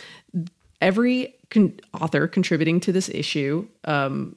every 0.81 1.35
con- 1.51 1.79
author 1.94 2.27
contributing 2.27 2.81
to 2.81 2.92
this 2.92 3.09
issue. 3.11 3.68
Um, 3.85 4.35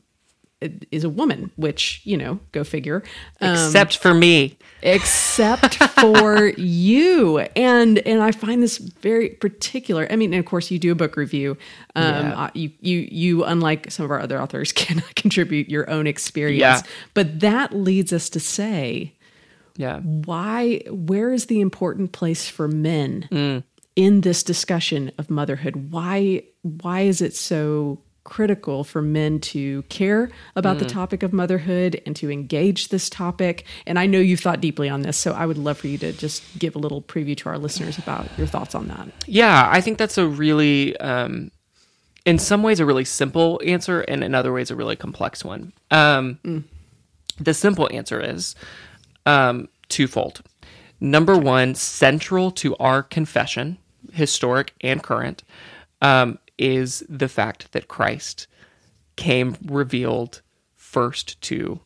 is 0.91 1.03
a 1.03 1.09
woman, 1.09 1.51
which 1.55 2.01
you 2.03 2.17
know, 2.17 2.39
go 2.51 2.63
figure. 2.63 3.03
Um, 3.41 3.51
Except 3.53 3.97
for 3.97 4.13
me. 4.13 4.57
except 4.81 5.75
for 6.01 6.47
you 6.57 7.39
and 7.55 7.99
and 7.99 8.21
i 8.21 8.31
find 8.31 8.61
this 8.61 8.77
very 8.79 9.29
particular 9.29 10.05
i 10.11 10.15
mean 10.17 10.33
and 10.33 10.39
of 10.41 10.45
course 10.45 10.69
you 10.71 10.77
do 10.77 10.91
a 10.91 10.95
book 10.95 11.15
review 11.15 11.51
um 11.95 12.03
Yeah. 12.03 12.43
uh, 12.43 12.49
you 12.53 12.71
you 12.81 13.07
you 13.09 13.43
unlike 13.45 13.89
some 13.91 14.03
of 14.03 14.11
our 14.11 14.19
other 14.19 14.41
authors 14.41 14.71
cannot 14.81 15.15
contribute 15.15 15.69
your 15.69 15.89
own 15.89 16.05
experience 16.05 16.59
Yeah. 16.59 16.81
but 17.13 17.39
that 17.39 17.73
leads 17.73 18.11
us 18.11 18.29
to 18.31 18.39
say 18.41 19.13
Yeah. 19.77 19.99
why 20.01 20.81
where 20.89 21.31
is 21.31 21.45
the 21.45 21.61
important 21.61 22.11
place 22.11 22.49
for 22.49 22.67
men 22.67 23.27
Mm. 23.31 23.63
in 23.95 24.21
this 24.21 24.43
discussion 24.43 25.11
of 25.17 25.29
motherhood 25.29 25.91
why 25.91 26.43
why 26.61 27.01
is 27.01 27.21
it 27.21 27.33
so 27.35 27.99
critical 28.23 28.83
for 28.83 29.01
men 29.01 29.39
to 29.39 29.81
care 29.83 30.29
about 30.55 30.77
Mm. 30.77 30.79
the 30.79 30.85
topic 30.85 31.23
of 31.23 31.33
motherhood 31.33 32.01
and 32.05 32.15
to 32.15 32.31
engage 32.31 32.87
this 32.89 33.09
topic 33.09 33.65
and 33.85 33.99
i 33.99 34.05
know 34.05 34.19
you've 34.19 34.39
thought 34.39 34.61
deeply 34.61 34.87
on 34.89 35.01
this 35.01 35.17
so 35.17 35.33
i 35.33 35.45
would 35.45 35.57
love 35.57 35.77
for 35.77 35.87
you 35.87 35.97
to 35.97 36.13
just 36.13 36.41
give 36.57 36.75
a 36.75 36.79
little 36.79 37.01
preview 37.01 37.35
to 37.35 37.49
our 37.49 37.57
listeners 37.57 37.97
about 37.97 38.27
your 38.37 38.47
thoughts 38.47 38.73
on 38.75 38.87
that 38.87 39.09
Yeah, 39.27 39.67
I 39.71 39.81
think 39.81 39.97
that's 39.97 40.17
a 40.17 40.25
really, 40.27 40.95
um, 40.97 41.51
in 42.25 42.39
some 42.39 42.63
ways, 42.63 42.79
a 42.79 42.85
really 42.85 43.03
simple 43.05 43.59
answer, 43.65 43.99
and 44.01 44.23
in 44.23 44.33
other 44.33 44.53
ways, 44.53 44.71
a 44.71 44.75
really 44.75 44.95
complex 44.95 45.43
one. 45.43 45.73
Um, 45.91 46.39
The 47.39 47.53
simple 47.53 47.89
answer 47.91 48.21
is 48.21 48.55
um, 49.25 49.67
twofold. 49.89 50.41
Number 51.01 51.37
one, 51.37 51.75
central 51.75 52.51
to 52.51 52.75
our 52.77 53.03
confession, 53.03 53.77
historic 54.13 54.73
and 54.81 55.01
current, 55.03 55.43
um, 56.01 56.37
is 56.57 57.03
the 57.09 57.27
fact 57.27 57.71
that 57.71 57.87
Christ 57.87 58.47
came 59.15 59.55
revealed 59.65 60.41
first 60.75 61.39
to 61.41 61.79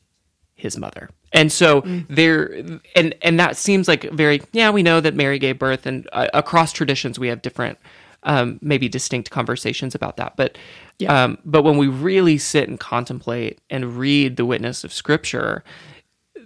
his 0.56 0.78
mother. 0.78 1.10
And 1.34 1.52
so 1.52 1.82
there 2.10 2.64
and 2.96 3.14
and 3.22 3.40
that 3.40 3.58
seems 3.58 3.88
like 3.88 4.04
very 4.12 4.42
yeah, 4.54 4.70
we 4.70 4.82
know 4.84 5.02
that 5.02 5.14
Mary 5.14 5.40
gave 5.40 5.60
birth 5.60 5.86
and 5.86 6.08
uh, 6.14 6.28
across 6.34 6.72
traditions 6.72 7.20
we 7.20 7.28
have 7.28 7.42
different 7.42 7.78
um 8.24 8.60
maybe 8.62 8.90
distinct 8.90 9.30
conversations 9.30 9.94
about 9.94 10.18
that. 10.18 10.36
But 10.38 10.58
Yeah. 11.00 11.24
um 11.26 11.38
but 11.46 11.64
when 11.64 11.78
we 11.78 11.88
really 11.88 12.38
sit 12.38 12.68
and 12.70 12.80
contemplate 12.80 13.60
and 13.70 13.98
read 13.98 14.38
the 14.38 14.46
witness 14.46 14.84
of 14.84 14.94
scripture, 14.94 15.64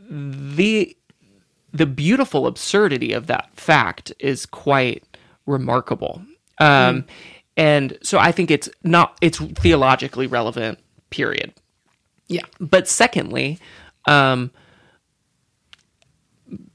the 0.09 0.95
the 1.73 1.85
beautiful 1.85 2.47
absurdity 2.47 3.13
of 3.13 3.27
that 3.27 3.49
fact 3.55 4.11
is 4.19 4.45
quite 4.45 5.03
remarkable. 5.45 6.21
Um, 6.59 7.05
And 7.57 7.97
so 8.01 8.17
I 8.17 8.31
think 8.31 8.51
it's 8.51 8.69
not 8.83 9.17
it's 9.21 9.39
theologically 9.39 10.27
relevant. 10.27 10.79
Period. 11.09 11.53
yeah 12.27 12.43
But 12.59 12.87
secondly, 12.87 13.59
um, 14.05 14.51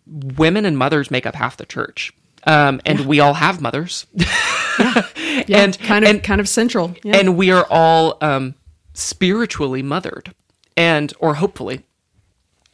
women 0.06 0.66
and 0.66 0.76
mothers 0.76 1.10
make 1.10 1.26
up 1.26 1.34
half 1.34 1.56
the 1.56 1.66
church, 1.66 2.12
um, 2.46 2.80
and 2.84 3.06
we 3.06 3.18
all 3.18 3.34
have 3.34 3.60
mothers, 3.60 4.06
yeah 4.14 5.02
and 5.48 5.78
kind 5.78 6.04
of 6.04 6.10
and, 6.10 6.22
kind 6.22 6.40
of 6.40 6.48
central 6.48 6.94
yeah. 7.02 7.16
and 7.16 7.36
we 7.36 7.50
are 7.50 7.66
all 7.70 8.18
um, 8.20 8.54
spiritually 8.92 9.82
mothered, 9.82 10.34
and 10.76 11.14
or 11.18 11.36
hopefully 11.36 11.84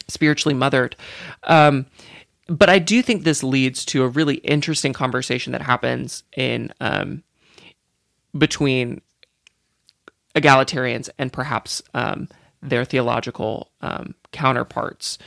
spiritually 0.07 0.53
mothered. 0.53 0.95
Um, 1.43 1.85
but 2.47 2.69
I 2.69 2.79
do 2.79 3.01
think 3.01 3.23
this 3.23 3.43
leads 3.43 3.85
to 3.85 4.03
a 4.03 4.07
really 4.07 4.35
interesting 4.35 4.93
conversation 4.93 5.53
that 5.53 5.61
happens 5.61 6.23
in 6.35 6.73
um, 6.81 7.23
between 8.37 9.01
egalitarians 10.35 11.09
and 11.19 11.31
perhaps 11.31 11.81
um, 11.93 12.27
their 12.61 12.85
theological 12.85 13.69
um, 13.81 14.15
counterparts, 14.31 15.17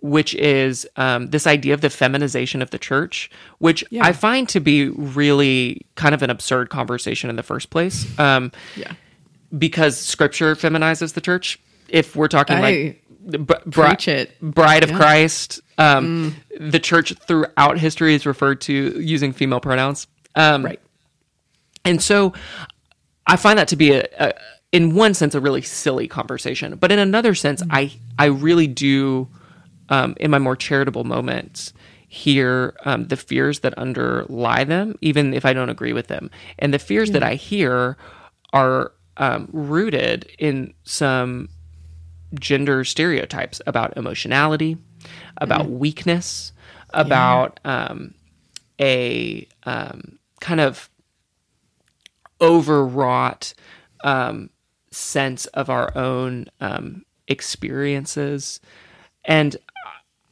which 0.00 0.34
is 0.34 0.86
um, 0.96 1.28
this 1.30 1.46
idea 1.46 1.74
of 1.74 1.80
the 1.82 1.90
feminization 1.90 2.62
of 2.62 2.70
the 2.70 2.78
church, 2.78 3.30
which 3.58 3.84
Yeah. 3.90 4.04
I 4.04 4.12
find 4.12 4.48
to 4.50 4.60
be 4.60 4.88
really 4.88 5.86
kind 5.94 6.14
of 6.14 6.22
an 6.22 6.30
absurd 6.30 6.70
conversation 6.70 7.30
in 7.30 7.36
the 7.36 7.42
first 7.42 7.70
place. 7.70 8.06
Um, 8.18 8.52
yeah 8.76 8.92
because 9.58 9.98
scripture 9.98 10.54
feminizes 10.56 11.12
the 11.12 11.20
church. 11.20 11.60
If 11.90 12.16
we're 12.16 12.28
talking 12.28 12.56
Hey, 12.56 12.98
like 13.26 13.46
b- 13.46 13.54
bri- 13.66 14.26
bride 14.40 14.82
of 14.82 14.88
Yeah. 14.88 14.96
Mm. 14.96 14.98
Christ, 14.98 15.60
um, 15.76 16.36
the 16.58 16.78
church 16.80 17.12
throughout 17.28 17.76
history 17.76 18.14
is 18.14 18.24
referred 18.24 18.62
to 18.62 18.72
using 18.98 19.34
female 19.34 19.60
pronouns. 19.60 20.06
Um, 20.34 20.64
right 20.64 20.80
and 21.84 22.02
so 22.02 22.32
I 23.26 23.36
find 23.36 23.58
that 23.58 23.68
to 23.68 23.76
be 23.76 23.92
a, 23.92 24.06
a 24.18 24.34
in 24.72 24.94
one 24.94 25.14
sense 25.14 25.34
a 25.34 25.40
really 25.40 25.62
silly 25.62 26.08
conversation, 26.08 26.76
but 26.76 26.90
in 26.90 26.98
another 26.98 27.34
sense 27.34 27.62
I 27.70 27.92
I 28.18 28.26
really 28.26 28.66
do 28.66 29.28
um, 29.88 30.14
in 30.18 30.30
my 30.30 30.38
more 30.38 30.56
charitable 30.56 31.04
moments 31.04 31.72
hear 32.08 32.74
um, 32.84 33.08
the 33.08 33.16
fears 33.16 33.60
that 33.60 33.72
underlie 33.74 34.64
them, 34.64 34.94
even 35.00 35.32
if 35.32 35.46
I 35.46 35.54
don't 35.54 35.70
agree 35.70 35.94
with 35.94 36.08
them. 36.08 36.30
And 36.58 36.72
the 36.72 36.78
fears 36.78 37.12
that 37.12 37.22
I 37.22 37.36
hear 37.36 37.96
are 38.52 38.92
um, 39.16 39.48
rooted 39.50 40.30
in 40.38 40.74
some 40.84 41.48
gender 42.34 42.84
stereotypes 42.84 43.62
about 43.66 43.96
emotionality, 43.96 44.76
about 45.38 45.70
weakness, 45.70 46.52
about 46.90 47.60
um, 47.64 48.14
a 48.78 49.48
um, 49.64 50.18
kind 50.40 50.60
of 50.60 50.90
overwrought 52.42 53.54
um, 54.04 54.50
sense 54.90 55.46
of 55.46 55.70
our 55.70 55.96
own 55.96 56.46
um, 56.60 57.04
experiences, 57.28 58.60
and 59.24 59.56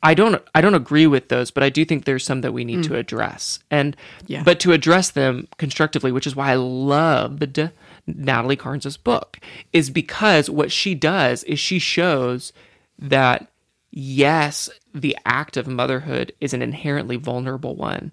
I 0.02 0.14
don't 0.14 0.42
I 0.54 0.60
don't 0.60 0.74
agree 0.74 1.06
with 1.06 1.28
those, 1.28 1.50
but 1.50 1.62
I 1.62 1.68
do 1.70 1.84
think 1.84 2.04
there's 2.04 2.24
some 2.24 2.40
that 2.40 2.52
we 2.52 2.64
need 2.64 2.82
to 2.84 2.96
address, 2.96 3.60
and 3.70 3.96
Yeah. 4.26 4.42
but 4.42 4.58
to 4.60 4.72
address 4.72 5.10
them 5.10 5.46
constructively, 5.58 6.10
which 6.12 6.26
is 6.26 6.34
why 6.34 6.50
I 6.52 6.56
loved 6.56 7.70
Natalie 8.06 8.56
Carnes's 8.56 8.96
book, 8.96 9.38
is 9.72 9.90
because 9.90 10.50
what 10.50 10.72
she 10.72 10.94
does 10.94 11.44
is 11.44 11.60
she 11.60 11.78
shows 11.78 12.52
that 12.98 13.46
yes, 13.92 14.68
the 14.94 15.16
act 15.26 15.56
of 15.56 15.66
motherhood 15.66 16.32
is 16.40 16.52
an 16.54 16.62
inherently 16.62 17.16
vulnerable 17.16 17.76
one. 17.76 18.12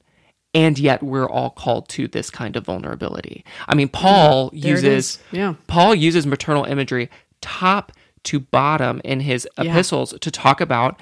And 0.57 0.79
yet 0.79 1.03
we're 1.03 1.29
all 1.29 1.51
called 1.51 1.87
to 1.89 2.07
this 2.07 2.31
kind 2.31 2.55
of 2.55 2.65
vulnerability. 2.65 3.45
I 3.67 3.75
mean, 3.75 3.89
Paul 3.89 4.49
it 4.49 4.65
uses. 4.65 5.19
Yeah. 5.31 5.53
Paul 5.67 5.93
uses 5.93 6.25
maternal 6.25 6.63
imagery 6.65 7.11
top 7.41 7.91
to 8.23 8.39
bottom 8.39 8.99
in 9.03 9.19
his 9.19 9.47
epistles 9.59 10.15
to 10.19 10.31
talk 10.31 10.59
about 10.59 10.99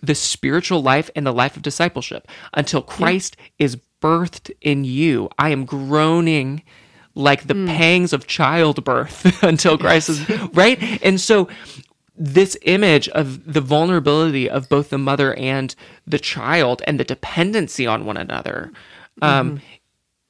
the 0.00 0.14
spiritual 0.14 0.82
life 0.82 1.10
and 1.16 1.26
the 1.26 1.32
life 1.32 1.56
of 1.56 1.62
discipleship 1.62 2.28
until 2.54 2.80
Christ 2.80 3.36
is 3.58 3.76
birthed 4.00 4.52
in 4.60 4.84
you. 4.84 5.30
I 5.36 5.50
am 5.50 5.64
groaning 5.64 6.62
like 7.16 7.48
the 7.48 7.54
hmm. 7.54 7.66
pangs 7.66 8.12
of 8.12 8.28
childbirth 8.28 9.42
until 9.42 9.76
Christ 9.76 10.10
is 10.10 10.30
right. 10.54 10.78
And 11.02 11.20
so 11.20 11.48
this 12.16 12.56
image 12.62 13.08
of 13.10 13.52
the 13.52 13.60
vulnerability 13.60 14.48
of 14.48 14.68
both 14.68 14.90
the 14.90 14.98
mother 14.98 15.34
and 15.34 15.74
the 16.06 16.18
child 16.18 16.82
and 16.86 16.98
the 16.98 17.04
dependency 17.04 17.86
on 17.86 18.04
one 18.04 18.16
another 18.16 18.72
um, 19.22 19.60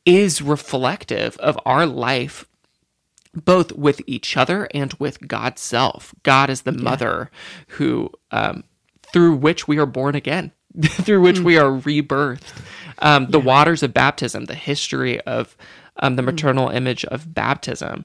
is 0.05 0.43
reflective 0.43 1.37
of 1.39 1.59
our 1.65 1.87
life 1.87 2.47
both 3.45 3.73
with 3.73 4.01
each 4.07 4.37
other 4.37 4.67
and 4.73 4.95
with 4.95 5.29
God's 5.29 5.61
self. 5.61 6.15
God 6.23 6.49
is 6.49 6.63
the 6.63 6.73
mother 6.73 7.31
who, 7.69 8.11
um, 8.31 8.65
through 9.13 9.37
which 9.37 9.69
we 9.69 9.79
are 9.79 9.87
born 9.87 10.15
again, 10.15 10.53
through 10.83 11.21
which 11.21 11.41
we 11.41 11.59
are 11.59 11.71
rebirthed. 11.71 12.63
Um, 13.01 13.27
the 13.27 13.39
waters 13.41 13.83
of 13.83 13.93
baptism, 13.93 14.47
the 14.47 14.55
history 14.55 15.21
of 15.23 15.55
um, 15.99 16.17
the 16.17 16.23
maternal 16.23 16.71
image 16.71 17.05
of 17.05 17.35
baptism, 17.35 18.05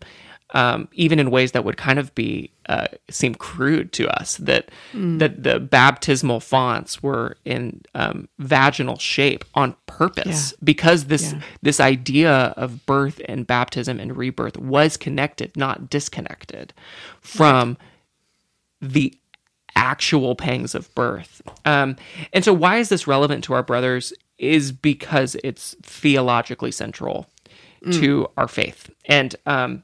um, 0.53 0.87
even 0.93 1.19
in 1.19 1.31
ways 1.31 1.53
that 1.53 1.63
would 1.63 1.77
kind 1.77 1.97
of 1.99 2.13
be 2.15 2.51
uh, 2.67 2.87
seem 3.09 3.35
crude 3.35 3.91
to 3.93 4.07
us, 4.19 4.37
that 4.37 4.69
that 4.93 5.43
the 5.43 5.59
baptismal 5.59 6.39
fonts 6.39 7.01
were 7.03 7.37
in 7.45 7.81
um, 7.95 8.27
vaginal 8.39 8.97
shape 8.97 9.43
on 9.55 9.75
purpose 9.87 10.51
Yeah. 10.51 10.57
because 10.63 11.05
this 11.05 11.33
Yeah. 11.33 11.41
this 11.61 11.79
idea 11.79 12.31
of 12.57 12.85
birth 12.85 13.21
and 13.27 13.47
baptism 13.47 13.99
and 13.99 14.15
rebirth 14.17 14.57
was 14.57 14.97
connected, 14.97 15.55
not 15.57 15.89
disconnected 15.89 16.73
from 17.21 17.77
the 18.81 19.13
actual 19.75 20.35
pangs 20.35 20.75
of 20.75 20.93
birth. 20.95 21.41
Um, 21.65 21.95
and 22.33 22.43
so, 22.43 22.53
why 22.53 22.77
is 22.77 22.89
this 22.89 23.07
relevant 23.07 23.43
to 23.45 23.53
our 23.53 23.63
brothers? 23.63 24.13
Is 24.37 24.71
because 24.71 25.35
it's 25.43 25.75
theologically 25.83 26.71
central 26.71 27.27
to 27.91 28.27
our 28.37 28.47
faith. 28.47 28.89
And 29.05 29.35
um, 29.47 29.83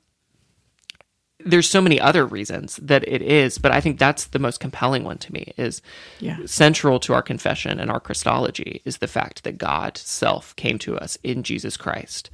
there's 1.49 1.69
so 1.69 1.81
many 1.81 1.99
other 1.99 2.25
reasons 2.25 2.77
that 2.77 3.07
it 3.07 3.21
is, 3.21 3.57
but 3.57 3.71
I 3.71 3.81
think 3.81 3.99
that's 3.99 4.25
the 4.27 4.39
most 4.39 4.59
compelling 4.59 5.03
one 5.03 5.17
to 5.19 5.33
me 5.33 5.53
is 5.57 5.81
Yeah. 6.19 6.37
central 6.45 6.99
to 7.01 7.13
our 7.13 7.21
confession 7.21 7.79
and 7.79 7.89
our 7.89 7.99
Christology 7.99 8.81
is 8.85 8.97
the 8.97 9.07
fact 9.07 9.43
that 9.43 9.57
God 9.57 9.97
self 9.97 10.55
came 10.55 10.77
to 10.79 10.97
us 10.97 11.17
in 11.23 11.43
Jesus 11.43 11.77
Christ 11.77 12.29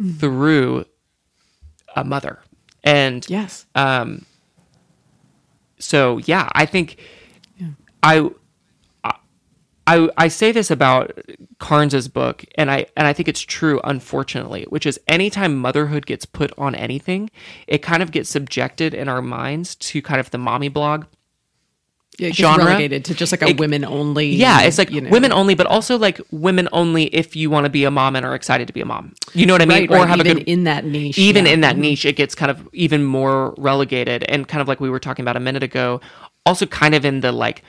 mm. 0.00 0.18
through 0.18 0.84
a 1.94 2.04
mother. 2.04 2.40
And 2.84 3.24
Yes. 3.28 3.66
Um, 3.74 4.26
so 5.78 6.18
yeah, 6.18 6.48
I 6.52 6.66
think 6.66 6.98
I, 8.02 8.30
I 9.86 10.08
I 10.16 10.28
say 10.28 10.52
this 10.52 10.70
about 10.70 11.12
Carnes's 11.62 12.08
book, 12.08 12.44
and 12.56 12.72
I 12.72 12.86
and 12.96 13.06
I 13.06 13.12
think 13.12 13.28
it's 13.28 13.40
true, 13.40 13.80
unfortunately, 13.84 14.66
which 14.68 14.84
is 14.84 14.98
anytime 15.06 15.56
motherhood 15.56 16.06
gets 16.06 16.26
put 16.26 16.52
on 16.58 16.74
anything, 16.74 17.30
it 17.68 17.82
kind 17.82 18.02
of 18.02 18.10
gets 18.10 18.28
subjected 18.28 18.94
in 18.94 19.08
our 19.08 19.22
minds 19.22 19.76
to 19.76 20.02
kind 20.02 20.18
of 20.18 20.32
the 20.32 20.38
mommy 20.38 20.68
blog 20.68 21.04
Yeah, 22.18 22.26
it 22.26 22.30
gets 22.30 22.38
genre. 22.38 22.64
relegated 22.64 23.04
to 23.04 23.14
just 23.14 23.30
like 23.30 23.42
a 23.42 23.50
It- 23.50 23.60
women 23.60 23.84
only. 23.84 24.26
Yeah, 24.26 24.62
it's 24.62 24.76
like 24.76 24.90
you 24.90 25.02
know. 25.02 25.10
women 25.10 25.30
only, 25.30 25.54
but 25.54 25.68
also 25.68 25.96
like 25.96 26.20
women 26.32 26.68
only 26.72 27.04
if 27.14 27.36
you 27.36 27.48
want 27.48 27.64
to 27.66 27.70
be 27.70 27.84
a 27.84 27.92
mom 27.92 28.16
and 28.16 28.26
are 28.26 28.34
excited 28.34 28.66
to 28.66 28.72
be 28.72 28.80
a 28.80 28.84
mom. 28.84 29.14
You 29.32 29.46
know 29.46 29.54
what 29.54 29.62
I 29.62 29.66
mean? 29.66 29.88
Right, 29.88 29.90
right. 29.90 30.08
have 30.08 30.18
even 30.18 30.32
a 30.32 30.34
good 30.40 30.48
in 30.48 30.64
that 30.64 30.84
niche. 30.84 31.16
even 31.16 31.46
yeah. 31.46 31.52
in 31.52 31.60
that 31.60 31.74
mm-hmm. 31.74 31.82
niche, 31.82 32.04
it 32.04 32.16
gets 32.16 32.34
kind 32.34 32.50
of 32.50 32.68
even 32.72 33.04
more 33.04 33.54
relegated, 33.56 34.24
and 34.24 34.48
kind 34.48 34.60
of 34.60 34.66
like 34.66 34.80
we 34.80 34.90
were 34.90 34.98
talking 34.98 35.22
about 35.22 35.36
a 35.36 35.40
minute 35.40 35.62
ago. 35.62 36.00
Also, 36.44 36.66
kind 36.66 36.96
of 36.96 37.04
in 37.04 37.20
the 37.20 37.30
like 37.30 37.62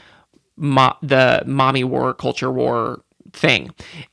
mo- 0.57 0.97
the 1.03 1.43
mommy 1.45 1.83
war, 1.83 2.13
culture 2.13 2.51
war 2.51 3.02
thing, 3.33 3.71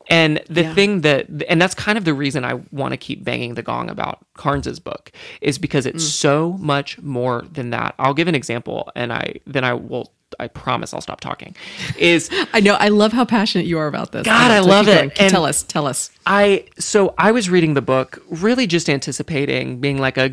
and 0.08 0.40
the 0.48 0.62
Yeah. 0.62 0.74
thing 0.74 1.00
that, 1.02 1.26
and 1.48 1.60
that's 1.60 1.74
kind 1.74 1.96
of 1.98 2.04
the 2.04 2.14
reason 2.14 2.44
I 2.44 2.54
want 2.72 2.92
to 2.92 2.96
keep 2.96 3.22
banging 3.22 3.54
the 3.54 3.62
gong 3.62 3.90
about 3.90 4.18
Carnes's 4.34 4.80
book 4.80 5.12
is 5.42 5.58
because 5.58 5.84
it's 5.86 6.04
Mm. 6.04 6.08
so 6.08 6.56
much 6.58 6.98
more 7.00 7.44
than 7.52 7.70
that. 7.70 7.94
I'll 7.98 8.14
give 8.14 8.28
an 8.28 8.34
example, 8.34 8.90
and 8.96 9.12
I 9.12 9.34
then 9.46 9.62
I 9.64 9.74
will. 9.74 10.12
I 10.38 10.46
promise 10.46 10.94
I'll 10.94 11.00
stop 11.00 11.20
talking. 11.20 11.56
Is 11.98 12.30
I 12.54 12.60
know. 12.60 12.74
I 12.74 12.88
love 12.88 13.12
how 13.12 13.24
passionate 13.24 13.66
you 13.66 13.78
are 13.78 13.88
about 13.88 14.12
this. 14.12 14.22
God, 14.24 14.50
I 14.52 14.60
love 14.60 14.86
it. 14.88 15.14
tell 15.16 15.44
us. 15.44 15.64
Tell 15.64 15.86
us. 15.88 16.10
I 16.24 16.64
so 16.78 17.14
I 17.18 17.32
was 17.32 17.50
reading 17.50 17.74
the 17.74 17.82
book, 17.82 18.22
really 18.30 18.66
just 18.68 18.88
anticipating 18.88 19.80
being 19.80 19.98
like 19.98 20.16
a 20.16 20.32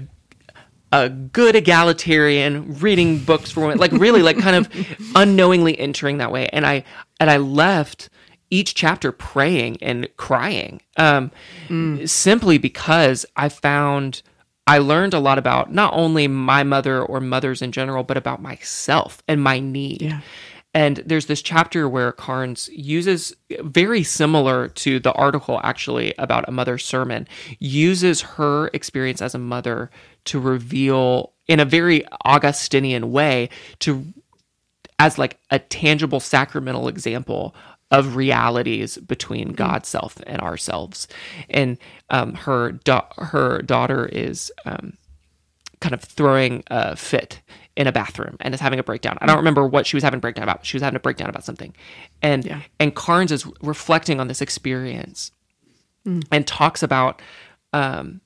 a 0.94 1.10
good 1.10 1.56
egalitarian, 1.56 2.78
reading 2.80 3.18
books 3.20 3.52
for 3.52 3.62
women, 3.62 3.78
like 3.80 3.92
really 3.92 4.22
like 4.22 4.38
kind 4.40 4.56
of 4.56 4.70
unknowingly 5.16 5.78
entering 5.78 6.20
that 6.20 6.32
way. 6.32 6.48
And 6.54 6.66
I 6.66 6.84
and 7.20 7.30
I 7.30 7.38
left 7.38 8.10
each 8.50 8.76
chapter 8.76 9.12
praying 9.12 9.78
and 9.82 10.08
crying, 10.18 10.82
um, 10.98 11.32
simply 12.06 12.58
because 12.58 13.26
I 13.36 13.50
found 13.50 14.22
I 14.68 14.80
learned 14.80 15.14
a 15.14 15.20
lot 15.20 15.38
about 15.38 15.74
not 15.74 15.94
only 15.94 16.28
my 16.28 16.64
mother 16.64 17.02
or 17.02 17.22
mothers 17.22 17.62
in 17.62 17.72
general, 17.72 18.04
but 18.04 18.18
about 18.18 18.42
myself 18.42 19.24
and 19.28 19.42
my 19.42 19.60
need. 19.60 20.02
Yeah. 20.02 20.22
And 20.74 20.98
there's 20.98 21.26
this 21.26 21.42
chapter 21.42 21.88
where 21.90 22.12
Carnes 22.12 22.70
uses 22.72 23.34
very 23.62 24.04
similar 24.04 24.68
to 24.68 25.00
the 25.00 25.14
article 25.14 25.60
actually 25.64 26.14
about 26.20 26.48
a 26.48 26.52
mother's 26.52 26.86
sermon, 26.86 27.28
uses 27.60 28.22
her 28.22 28.70
experience 28.74 29.22
as 29.22 29.34
a 29.34 29.40
mother 29.40 29.90
to 30.26 30.40
reveal 30.40 31.34
in 31.48 31.60
a 31.60 31.66
very 31.66 32.04
Augustinian 32.26 33.12
way 33.12 33.50
to 33.80 34.06
as 35.00 35.18
like 35.18 35.40
a 35.50 35.60
tangible 35.60 36.20
sacramental 36.20 36.88
example 36.88 37.56
of 37.92 38.16
realities 38.16 38.98
between 38.98 39.54
God's 39.54 39.88
self 39.88 40.18
and 40.28 40.42
ourselves. 40.42 41.08
And 41.50 41.78
um, 42.10 42.34
her 42.34 42.74
da- 42.74 43.08
her 43.18 43.62
daughter 43.62 44.06
is 44.08 44.52
um, 44.66 44.98
kind 45.80 45.94
of 45.94 46.02
throwing 46.02 46.64
a 46.68 46.96
fit 46.96 47.42
in 47.76 47.88
a 47.88 47.92
bathroom 47.92 48.36
and 48.42 48.54
is 48.54 48.60
having 48.60 48.80
a 48.80 48.84
breakdown. 48.84 49.18
I 49.22 49.26
don't 49.28 49.38
remember 49.38 49.66
what 49.68 49.86
she 49.86 49.96
was 49.96 50.04
having 50.04 50.18
a 50.18 50.22
breakdown 50.22 50.44
about. 50.44 50.66
She 50.66 50.76
was 50.76 50.82
having 50.82 50.96
a 50.98 51.00
breakdown 51.00 51.30
about 51.30 51.44
something. 51.46 51.74
And 52.22 52.44
Yeah. 52.46 52.62
and 52.80 52.94
Carnes 52.96 53.32
is 53.32 53.46
reflecting 53.62 54.20
on 54.20 54.28
this 54.28 54.42
experience 54.42 55.32
and 56.32 56.48
talks 56.48 56.82
about 56.84 57.22
um, 57.74 58.22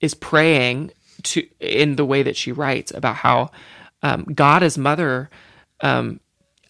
is 0.00 0.12
praying 0.14 0.90
to 1.22 1.46
in 1.60 1.96
the 1.96 2.04
way 2.04 2.22
that 2.22 2.36
she 2.36 2.52
writes 2.52 2.92
about 2.94 3.16
how 3.16 3.50
um, 4.02 4.24
God 4.24 4.62
as 4.62 4.76
mother 4.76 5.30
um, 5.80 6.20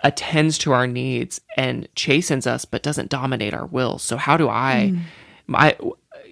attends 0.03 0.59
to 0.59 0.73
our 0.73 0.87
needs 0.87 1.41
and 1.57 1.89
chastens 1.95 2.47
us, 2.47 2.65
but 2.65 2.83
doesn't 2.83 3.11
dominate 3.11 3.55
our 3.55 3.67
will. 3.67 3.99
So 3.99 4.17
how 4.17 4.37
do 4.37 4.49
I, 4.49 4.89
hmm. 4.89 4.99
my, 5.47 5.77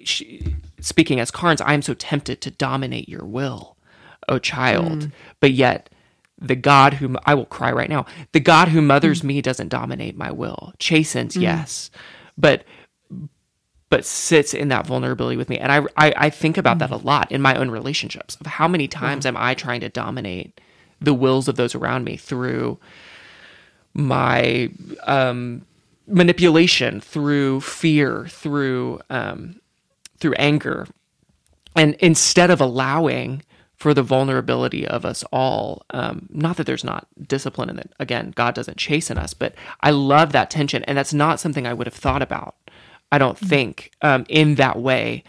she, 0.05 0.57
speaking 0.81 1.21
as 1.21 1.31
Carnes, 1.31 1.61
I 1.61 1.75
am 1.75 1.83
so 1.83 1.95
tempted 1.95 2.41
to 2.43 2.51
dominate 2.51 3.09
your 3.09 3.25
will, 3.25 3.77
oh 4.29 4.39
child, 4.39 5.05
hmm. 5.05 5.11
but 5.41 5.53
yet. 5.53 5.91
The 6.37 6.57
God 6.57 6.95
whom 6.95 7.17
I 7.25 7.35
will 7.35 7.47
cry 7.47 7.71
right 7.71 7.89
now. 7.89 8.07
The 8.33 8.41
God 8.41 8.69
who 8.69 8.83
mothers 8.83 9.21
hmm. 9.21 9.29
me 9.29 9.41
doesn't 9.41 9.69
dominate 9.69 10.17
my 10.17 10.33
will. 10.33 10.75
Chastens, 10.81 11.37
yes, 11.37 11.93
but 12.37 12.65
but 13.95 14.05
sits 14.05 14.53
in 14.53 14.67
that 14.67 14.85
vulnerability 14.85 15.37
with 15.37 15.49
me. 15.49 15.57
And 15.57 15.71
I, 15.71 15.79
I, 15.97 16.15
I 16.17 16.31
think 16.31 16.59
about 16.59 16.81
that 16.81 16.91
a 16.91 16.97
lot 16.97 17.31
in 17.31 17.41
my 17.41 17.55
own 17.55 17.71
relationships 17.71 18.37
of 18.41 18.47
how 18.47 18.67
many 18.67 18.89
times 18.89 19.25
am 19.25 19.37
I 19.37 19.55
trying 19.55 19.81
to 19.83 19.89
dominate 19.89 20.61
the 21.01 21.15
wills 21.15 21.47
of 21.47 21.55
those 21.55 21.77
around 21.77 22.03
me 22.03 22.17
through 22.17 22.81
my 23.95 24.71
um, 25.05 25.65
manipulation, 26.07 27.01
through 27.01 27.61
fear, 27.61 28.27
through 28.29 29.01
um, 29.11 29.61
through 30.19 30.35
anger, 30.35 30.87
and 31.77 31.95
instead 31.95 32.51
of 32.51 32.61
allowing 32.61 33.43
for 33.77 33.93
the 33.93 34.03
vulnerability 34.03 34.87
of 34.87 35.05
us 35.05 35.25
all. 35.33 35.85
Um, 35.91 36.29
not 36.31 36.57
that 36.57 36.65
there's 36.65 36.85
not 36.85 37.07
discipline 37.27 37.69
in 37.69 37.79
it. 37.79 37.93
Again, 38.01 38.33
God 38.35 38.55
doesn't 38.55 38.79
chasten 38.79 39.19
us, 39.19 39.35
but 39.35 39.55
I 39.81 39.91
love 39.91 40.33
that 40.33 40.51
tension, 40.51 40.83
and 40.85 40.97
that's 40.97 41.13
not 41.13 41.41
something 41.41 41.67
I 41.67 41.75
would 41.75 41.87
have 41.87 41.95
thought 41.95 42.23
about. 42.23 42.55
I 43.13 43.19
don't 43.19 43.37
mm-hmm. 43.37 43.47
think 43.47 43.91
um, 44.01 44.25
in 44.29 44.55
that 44.55 44.79
way, 44.79 45.25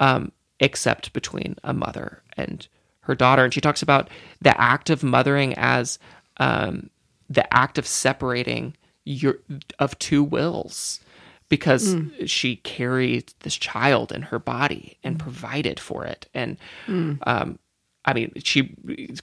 um, 0.00 0.32
except 0.58 1.12
between 1.12 1.56
a 1.62 1.72
mother 1.72 2.22
and 2.36 2.66
her 3.02 3.14
daughter. 3.14 3.44
And 3.44 3.54
she 3.54 3.60
talks 3.60 3.82
about 3.82 4.08
the 4.40 4.60
act 4.60 4.90
of 4.90 5.04
mothering 5.04 5.54
as 5.54 5.98
um, 6.38 6.90
the 7.30 7.52
act 7.54 7.78
of 7.78 7.86
separating 7.86 8.76
your 9.04 9.38
of 9.78 9.98
two 9.98 10.22
wills 10.22 11.00
because 11.48 11.94
mm. 11.94 12.28
she 12.28 12.56
carried 12.56 13.32
this 13.40 13.56
child 13.56 14.12
in 14.12 14.22
her 14.22 14.38
body 14.38 14.98
and 15.02 15.16
mm. 15.16 15.20
provided 15.20 15.80
for 15.80 16.04
it 16.04 16.28
and 16.34 16.58
mm. 16.86 17.18
um, 17.26 17.58
I 18.04 18.14
mean, 18.14 18.32
she 18.42 18.74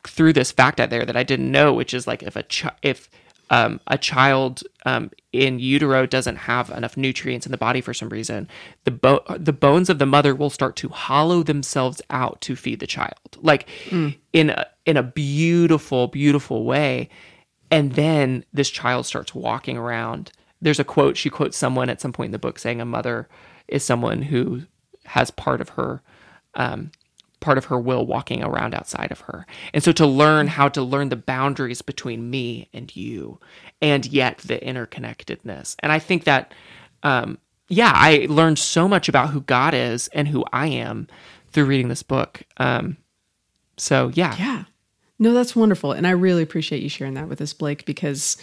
threw 0.04 0.34
this 0.34 0.52
fact 0.52 0.80
out 0.80 0.89
there 0.89 1.06
that 1.06 1.17
I 1.17 1.24
didn't 1.24 1.52
know, 1.52 1.74
which 1.74 1.93
is 1.93 2.06
like 2.06 2.22
if 2.22 2.36
a 2.36 2.43
ch- 2.43 2.65
if 2.84 3.10
um, 3.50 3.80
a 3.88 3.98
child 3.98 4.63
um, 4.86 5.10
in 5.32 5.60
utero 5.60 6.06
doesn't 6.06 6.36
have 6.36 6.70
enough 6.70 6.98
nutrients 6.98 7.46
in 7.46 7.52
the 7.52 7.58
body 7.58 7.82
for 7.82 7.93
some 7.93 8.10
reason, 8.10 8.48
the 8.84 8.91
bo- 8.91 9.24
the 9.36 9.54
bones 9.54 9.89
of 9.89 10.00
the 10.00 10.06
mother 10.06 10.36
will 10.36 10.50
start 10.50 10.76
to 10.78 10.89
hollow 10.89 11.43
themselves 11.43 12.02
out 12.10 12.39
to 12.41 12.56
feed 12.56 12.80
the 12.80 12.88
child, 12.88 13.38
like 13.38 13.67
mm. 13.86 14.15
in 14.34 14.52
a 14.52 14.67
in 14.86 14.98
a 14.98 15.04
beautiful, 15.04 16.08
beautiful 16.08 16.63
way. 16.63 17.10
And 17.72 17.94
then 17.94 18.46
this 18.54 18.70
child 18.70 19.06
starts 19.06 19.36
walking 19.36 19.78
around. 19.78 20.32
There's 20.62 20.80
a 20.80 20.84
quote 20.84 21.18
she 21.18 21.30
quotes 21.30 21.58
someone 21.58 21.90
at 21.90 22.02
some 22.02 22.14
point 22.14 22.28
in 22.28 22.32
the 22.32 22.40
book 22.40 22.60
saying 22.60 22.82
a 22.82 22.86
mother 22.86 23.28
is 23.68 23.84
someone 23.84 24.22
who 24.22 24.64
has 25.06 25.32
part 25.32 25.62
of 25.62 25.70
her 25.70 26.02
um, 26.56 26.92
part 27.40 27.58
of 27.58 27.66
her 27.66 27.80
will 27.80 28.06
walking 28.06 28.44
around 28.44 28.74
outside 28.74 29.12
of 29.12 29.22
her. 29.22 29.46
And 29.74 29.84
so 29.84 29.92
to 29.94 30.06
learn 30.08 30.48
how 30.48 30.70
to 30.70 30.82
learn 30.82 31.10
the 31.10 31.16
boundaries 31.16 31.82
between 31.82 32.30
me 32.30 32.68
and 32.74 32.94
you, 32.96 33.40
and 33.82 34.06
yet 34.06 34.40
the 34.40 34.58
interconnectedness. 34.58 35.76
And 35.80 35.92
I 35.92 36.00
think 36.00 36.24
that, 36.24 36.54
um, 37.04 37.38
yeah, 37.70 37.92
I 37.94 38.26
learned 38.30 38.60
so 38.60 38.88
much 38.88 39.08
about 39.08 39.30
who 39.30 39.42
God 39.42 39.74
is 39.74 40.08
and 40.10 40.28
who 40.28 40.46
I 40.52 40.68
am 40.68 41.08
through 41.52 41.66
reading 41.66 41.90
this 41.90 42.04
book. 42.04 42.42
Um, 42.58 42.98
so 43.78 44.12
yeah. 44.14 44.36
Yeah. 44.38 44.64
No, 45.20 45.34
that's 45.34 45.56
wonderful. 45.56 45.92
And 45.92 46.06
I 46.06 46.12
really 46.12 46.44
appreciate 46.44 46.84
you 46.84 46.90
sharing 46.90 47.16
that 47.16 47.28
with 47.28 47.42
us, 47.42 47.54
Blake, 47.54 47.86
because 47.86 48.38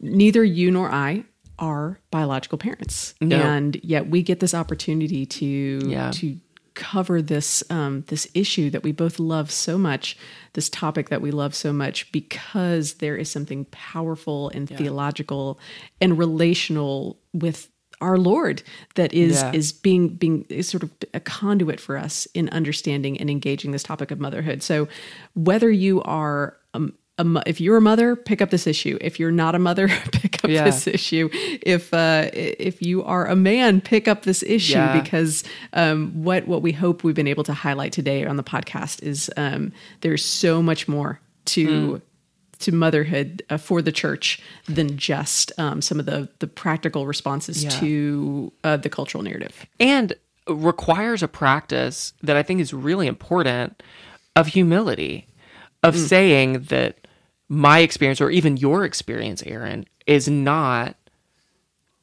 neither 0.00 0.42
you 0.42 0.70
nor 0.70 0.90
I 0.90 1.24
are 1.58 2.00
biological 2.10 2.58
parents. 2.58 3.14
No. 3.20 3.36
And 3.36 3.78
yet 3.82 4.08
we 4.08 4.22
get 4.22 4.40
this 4.40 4.54
opportunity 4.54 5.26
to 5.26 5.46
yeah. 5.46 6.10
to 6.12 6.36
cover 6.74 7.20
this 7.20 7.62
um, 7.70 8.04
this 8.08 8.26
issue 8.32 8.70
that 8.70 8.82
we 8.82 8.92
both 8.92 9.18
love 9.18 9.50
so 9.50 9.76
much, 9.76 10.16
this 10.54 10.68
topic 10.68 11.10
that 11.10 11.20
we 11.20 11.30
love 11.30 11.54
so 11.54 11.72
much, 11.72 12.10
because 12.12 12.94
there 12.94 13.16
is 13.16 13.30
something 13.30 13.66
powerful 13.66 14.48
and 14.50 14.70
yeah. 14.70 14.76
theological 14.78 15.60
and 16.00 16.18
relational 16.18 17.18
with 17.32 17.68
our 18.00 18.16
Lord 18.16 18.62
that 18.94 19.12
is 19.12 19.42
yeah. 19.42 19.52
is 19.52 19.72
being 19.72 20.08
being 20.08 20.44
is 20.48 20.68
sort 20.68 20.82
of 20.82 20.90
a 21.14 21.20
conduit 21.20 21.80
for 21.80 21.96
us 21.96 22.26
in 22.34 22.48
understanding 22.50 23.18
and 23.18 23.30
engaging 23.30 23.72
this 23.72 23.82
topic 23.82 24.10
of 24.10 24.20
motherhood. 24.20 24.62
So, 24.62 24.88
whether 25.34 25.70
you 25.70 26.02
are 26.02 26.56
um, 26.74 26.94
a, 27.20 27.42
if 27.46 27.60
you're 27.60 27.76
a 27.76 27.80
mother, 27.80 28.16
pick 28.16 28.40
up 28.40 28.50
this 28.50 28.66
issue. 28.66 28.98
If 29.00 29.20
you're 29.20 29.30
not 29.30 29.54
a 29.54 29.58
mother, 29.58 29.88
pick 30.12 30.42
up 30.44 30.50
yeah. 30.50 30.64
this 30.64 30.86
issue. 30.86 31.28
If 31.32 31.92
uh, 31.92 32.30
if 32.32 32.82
you 32.82 33.04
are 33.04 33.26
a 33.26 33.36
man, 33.36 33.80
pick 33.80 34.08
up 34.08 34.22
this 34.22 34.42
issue 34.42 34.74
yeah. 34.74 35.00
because 35.00 35.44
um, 35.72 36.24
what 36.24 36.46
what 36.46 36.62
we 36.62 36.72
hope 36.72 37.04
we've 37.04 37.14
been 37.14 37.28
able 37.28 37.44
to 37.44 37.52
highlight 37.52 37.92
today 37.92 38.24
on 38.24 38.36
the 38.36 38.44
podcast 38.44 39.02
is 39.02 39.30
um, 39.36 39.72
there's 40.00 40.24
so 40.24 40.62
much 40.62 40.88
more 40.88 41.20
to. 41.46 41.66
Mm. 41.66 42.02
To 42.60 42.72
motherhood 42.72 43.42
uh, 43.48 43.56
for 43.56 43.80
the 43.80 43.92
church 43.92 44.40
than 44.66 44.98
just 44.98 45.50
um, 45.58 45.80
some 45.80 45.98
of 45.98 46.06
the 46.06 46.28
the 46.40 46.46
practical 46.46 47.06
responses 47.06 47.64
yeah. 47.64 47.70
to 47.70 48.52
uh, 48.64 48.76
the 48.76 48.90
cultural 48.90 49.24
narrative, 49.24 49.66
and 49.78 50.12
requires 50.46 51.22
a 51.22 51.28
practice 51.28 52.12
that 52.22 52.36
I 52.36 52.42
think 52.42 52.60
is 52.60 52.72
really 52.74 53.06
important 53.06 53.82
of 54.36 54.48
humility, 54.48 55.26
of 55.82 55.94
mm. 55.94 56.06
saying 56.06 56.62
that 56.64 57.06
my 57.48 57.80
experience 57.80 58.20
or 58.20 58.30
even 58.30 58.56
your 58.56 58.84
experience, 58.84 59.42
Aaron, 59.44 59.86
is 60.06 60.28
not 60.28 60.96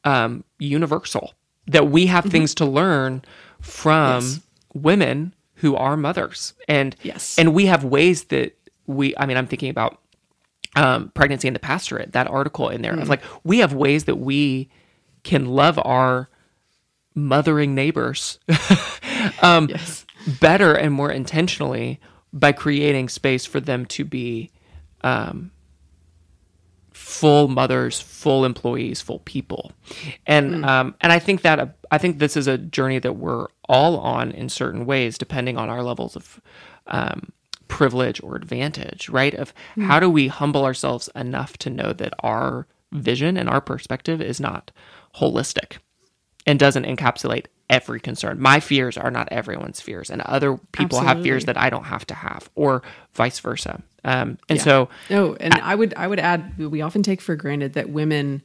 um, 0.03 0.43
universal. 0.59 1.33
That 1.67 1.89
we 1.89 2.05
have 2.07 2.23
mm-hmm. 2.23 2.31
things 2.31 2.55
to 2.55 2.65
learn 2.65 3.23
from 3.61 4.23
yes. 4.23 4.39
women 4.73 5.33
who 5.55 5.75
are 5.75 5.97
mothers, 5.97 6.53
and 6.67 6.95
yes, 7.03 7.37
and 7.37 7.53
we 7.53 7.65
have 7.65 7.83
ways 7.83 8.25
that 8.25 8.57
we. 8.85 9.15
I 9.17 9.25
mean, 9.25 9.37
I'm 9.37 9.47
thinking 9.47 9.69
about 9.69 9.99
um, 10.75 11.09
pregnancy 11.13 11.47
in 11.47 11.53
the 11.53 11.59
pastorate. 11.59 12.13
That 12.13 12.27
article 12.27 12.69
in 12.69 12.81
there, 12.81 12.93
mm. 12.93 13.07
like 13.07 13.23
we 13.43 13.59
have 13.59 13.73
ways 13.73 14.05
that 14.05 14.15
we 14.15 14.69
can 15.23 15.45
love 15.45 15.79
our 15.83 16.29
mothering 17.15 17.73
neighbors 17.73 18.39
um, 19.41 19.67
yes. 19.69 20.05
better 20.39 20.73
and 20.73 20.93
more 20.93 21.11
intentionally 21.11 21.99
by 22.31 22.51
creating 22.51 23.09
space 23.09 23.45
for 23.45 23.59
them 23.59 23.85
to 23.87 24.05
be 24.05 24.51
um, 25.01 25.51
full 26.91 27.47
mothers, 27.47 27.99
full 27.99 28.45
employees, 28.45 29.01
full 29.01 29.19
people, 29.19 29.71
and 30.25 30.55
mm. 30.55 30.67
um, 30.67 30.95
and 31.01 31.11
I 31.11 31.19
think 31.19 31.41
that 31.41 31.59
uh, 31.59 31.67
I 31.89 31.97
think 31.97 32.19
this 32.19 32.37
is 32.37 32.47
a 32.47 32.57
journey 32.57 32.99
that 32.99 33.13
we're 33.13 33.47
all 33.67 33.97
on 33.97 34.31
in 34.31 34.49
certain 34.49 34.85
ways, 34.85 35.17
depending 35.17 35.57
on 35.57 35.69
our 35.69 35.83
levels 35.83 36.15
of 36.15 36.41
um, 36.87 37.31
privilege 37.67 38.21
or 38.21 38.35
advantage. 38.35 39.09
Right? 39.09 39.33
Of 39.33 39.53
mm. 39.75 39.85
how 39.85 39.99
do 39.99 40.09
we 40.09 40.27
humble 40.27 40.65
ourselves 40.65 41.09
enough 41.15 41.57
to 41.59 41.69
know 41.69 41.93
that 41.93 42.13
our 42.19 42.67
vision 42.91 43.37
and 43.37 43.49
our 43.49 43.61
perspective 43.61 44.21
is 44.21 44.39
not 44.39 44.71
holistic 45.15 45.77
and 46.45 46.57
doesn't 46.57 46.85
encapsulate 46.85 47.45
every 47.69 47.99
concern. 47.99 48.39
My 48.39 48.59
fears 48.59 48.97
are 48.97 49.11
not 49.11 49.27
everyone's 49.31 49.81
fears, 49.81 50.09
and 50.09 50.21
other 50.21 50.57
people 50.71 50.99
Absolutely. 50.99 51.07
have 51.07 51.23
fears 51.23 51.45
that 51.45 51.57
I 51.57 51.69
don't 51.69 51.85
have 51.85 52.05
to 52.07 52.13
have, 52.13 52.49
or 52.55 52.81
vice 53.13 53.39
versa. 53.39 53.83
Um, 54.03 54.37
and 54.47 54.57
yeah. 54.57 54.63
so, 54.63 54.89
no, 55.09 55.35
and 55.35 55.53
I, 55.55 55.73
I 55.73 55.75
would 55.75 55.93
I 55.95 56.07
would 56.07 56.19
add 56.19 56.57
we 56.57 56.81
often 56.81 57.03
take 57.03 57.21
for 57.21 57.35
granted 57.35 57.73
that 57.73 57.89
women 57.89 58.41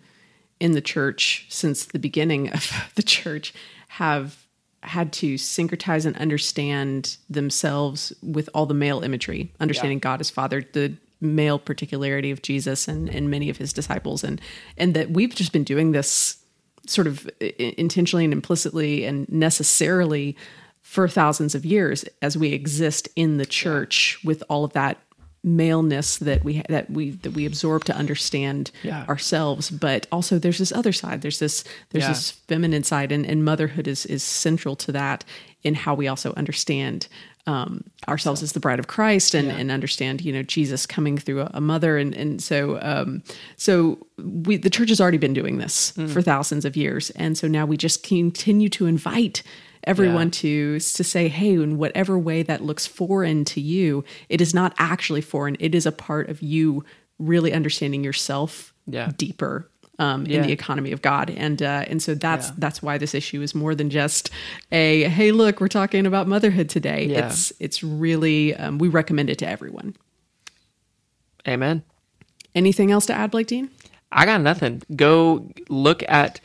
in 0.58 0.72
the 0.72 0.80
church 0.80 1.46
since 1.48 1.84
the 1.84 1.98
beginning 1.98 2.50
of 2.50 2.90
the 2.94 3.02
church 3.02 3.54
have 3.88 4.41
had 4.82 5.12
to 5.12 5.34
syncretize 5.34 6.06
and 6.06 6.16
understand 6.16 7.16
themselves 7.30 8.12
with 8.22 8.48
all 8.54 8.66
the 8.66 8.74
male 8.74 9.02
imagery, 9.02 9.52
understanding 9.60 9.98
yeah. 9.98 10.02
God 10.02 10.20
as 10.20 10.30
Father, 10.30 10.64
the 10.72 10.94
male 11.20 11.58
particularity 11.58 12.30
of 12.30 12.42
Jesus 12.42 12.88
and, 12.88 13.08
and 13.08 13.30
many 13.30 13.48
of 13.48 13.56
his 13.56 13.72
disciples, 13.72 14.24
and 14.24 14.40
and 14.76 14.94
that 14.94 15.10
we've 15.10 15.34
just 15.34 15.52
been 15.52 15.64
doing 15.64 15.92
this 15.92 16.38
sort 16.86 17.06
of 17.06 17.28
intentionally 17.58 18.24
and 18.24 18.32
implicitly 18.32 19.04
and 19.04 19.28
necessarily 19.28 20.36
for 20.80 21.06
thousands 21.06 21.54
of 21.54 21.64
years 21.64 22.04
as 22.20 22.36
we 22.36 22.52
exist 22.52 23.08
in 23.14 23.38
the 23.38 23.46
church 23.46 24.18
with 24.24 24.42
all 24.48 24.64
of 24.64 24.72
that 24.72 24.98
maleness 25.44 26.18
that 26.18 26.44
we 26.44 26.62
that 26.68 26.88
we 26.88 27.10
that 27.10 27.32
we 27.32 27.44
absorb 27.44 27.82
to 27.82 27.96
understand 27.96 28.70
yeah. 28.84 29.04
ourselves 29.08 29.70
but 29.70 30.06
also 30.12 30.38
there's 30.38 30.58
this 30.58 30.70
other 30.70 30.92
side 30.92 31.20
there's 31.20 31.40
this 31.40 31.64
there's 31.90 32.04
yeah. 32.04 32.08
this 32.08 32.30
feminine 32.30 32.84
side 32.84 33.10
and, 33.10 33.26
and 33.26 33.44
motherhood 33.44 33.88
is 33.88 34.06
is 34.06 34.22
central 34.22 34.76
to 34.76 34.92
that 34.92 35.24
in 35.64 35.74
how 35.74 35.94
we 35.94 36.06
also 36.06 36.32
understand 36.34 37.08
um, 37.46 37.84
ourselves 38.08 38.42
as 38.42 38.52
the 38.52 38.60
bride 38.60 38.78
of 38.78 38.86
Christ 38.86 39.34
and, 39.34 39.48
yeah. 39.48 39.56
and 39.56 39.70
understand, 39.70 40.20
you 40.22 40.32
know, 40.32 40.42
Jesus 40.42 40.86
coming 40.86 41.18
through 41.18 41.42
a, 41.42 41.50
a 41.54 41.60
mother. 41.60 41.98
And, 41.98 42.14
and 42.14 42.42
so, 42.42 42.78
um, 42.82 43.22
so 43.56 44.06
we, 44.18 44.56
the 44.56 44.70
church 44.70 44.90
has 44.90 45.00
already 45.00 45.18
been 45.18 45.34
doing 45.34 45.58
this 45.58 45.92
mm. 45.92 46.08
for 46.08 46.22
thousands 46.22 46.64
of 46.64 46.76
years. 46.76 47.10
And 47.10 47.36
so 47.36 47.48
now 47.48 47.66
we 47.66 47.76
just 47.76 48.02
continue 48.02 48.68
to 48.70 48.86
invite 48.86 49.42
everyone 49.84 50.28
yeah. 50.28 50.32
to 50.32 50.78
to 50.78 51.02
say 51.02 51.26
hey 51.26 51.54
in 51.54 51.76
whatever 51.76 52.16
way 52.16 52.44
that 52.44 52.62
looks 52.62 52.86
foreign 52.86 53.44
to 53.44 53.60
you 53.60 54.04
it 54.28 54.40
is 54.40 54.54
not 54.54 54.72
actually 54.78 55.20
foreign 55.20 55.56
it 55.58 55.74
is 55.74 55.86
a 55.86 55.90
part 55.90 56.28
of 56.28 56.40
you 56.40 56.84
really 57.18 57.52
understanding 57.52 58.04
yourself 58.04 58.72
yeah. 58.86 59.10
deeper 59.16 59.68
um, 60.02 60.26
yeah. 60.26 60.38
in 60.38 60.42
the 60.46 60.52
economy 60.52 60.90
of 60.90 61.00
God, 61.00 61.30
and 61.30 61.62
uh, 61.62 61.84
and 61.86 62.02
so 62.02 62.14
that's 62.14 62.48
yeah. 62.48 62.54
that's 62.58 62.82
why 62.82 62.98
this 62.98 63.14
issue 63.14 63.40
is 63.40 63.54
more 63.54 63.74
than 63.74 63.88
just 63.88 64.30
a 64.72 65.04
hey 65.04 65.30
look 65.30 65.60
we're 65.60 65.68
talking 65.68 66.06
about 66.06 66.26
motherhood 66.26 66.68
today. 66.68 67.06
Yeah. 67.06 67.26
It's 67.26 67.52
it's 67.60 67.84
really 67.84 68.54
um, 68.56 68.78
we 68.78 68.88
recommend 68.88 69.30
it 69.30 69.38
to 69.38 69.46
everyone. 69.46 69.94
Amen. 71.46 71.84
Anything 72.54 72.90
else 72.90 73.06
to 73.06 73.14
add, 73.14 73.30
Blake 73.30 73.46
Dean? 73.46 73.70
I 74.10 74.26
got 74.26 74.40
nothing. 74.40 74.82
Go 74.94 75.50
look 75.68 76.02
at, 76.08 76.40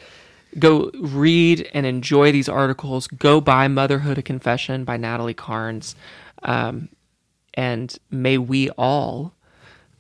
go 0.58 0.90
read 1.00 1.70
and 1.74 1.86
enjoy 1.86 2.32
these 2.32 2.48
articles. 2.48 3.08
Go 3.08 3.42
buy 3.42 3.68
Motherhood 3.68 4.18
a 4.18 4.22
Confession 4.22 4.86
by 4.86 4.98
Natalie 4.98 5.34
Carnes. 5.34 5.96
Um, 6.44 6.90
and 7.56 7.98
may 8.10 8.38
we 8.38 8.70
all 8.72 9.34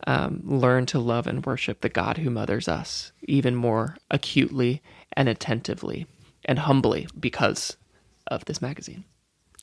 um, 0.06 0.42
learn 0.44 0.86
to 0.88 1.00
love 1.00 1.28
and 1.28 1.46
worship 1.46 1.82
the 1.82 1.90
God 1.90 2.18
who 2.18 2.30
mothers 2.30 2.68
us 2.68 3.12
even 3.24 3.56
more 3.56 3.98
acutely 4.12 4.82
and 5.14 5.28
attentively 5.28 6.06
and 6.46 6.60
humbly 6.60 7.08
because 7.20 7.78
of 8.28 8.46
this 8.46 8.62
magazine. 8.62 9.04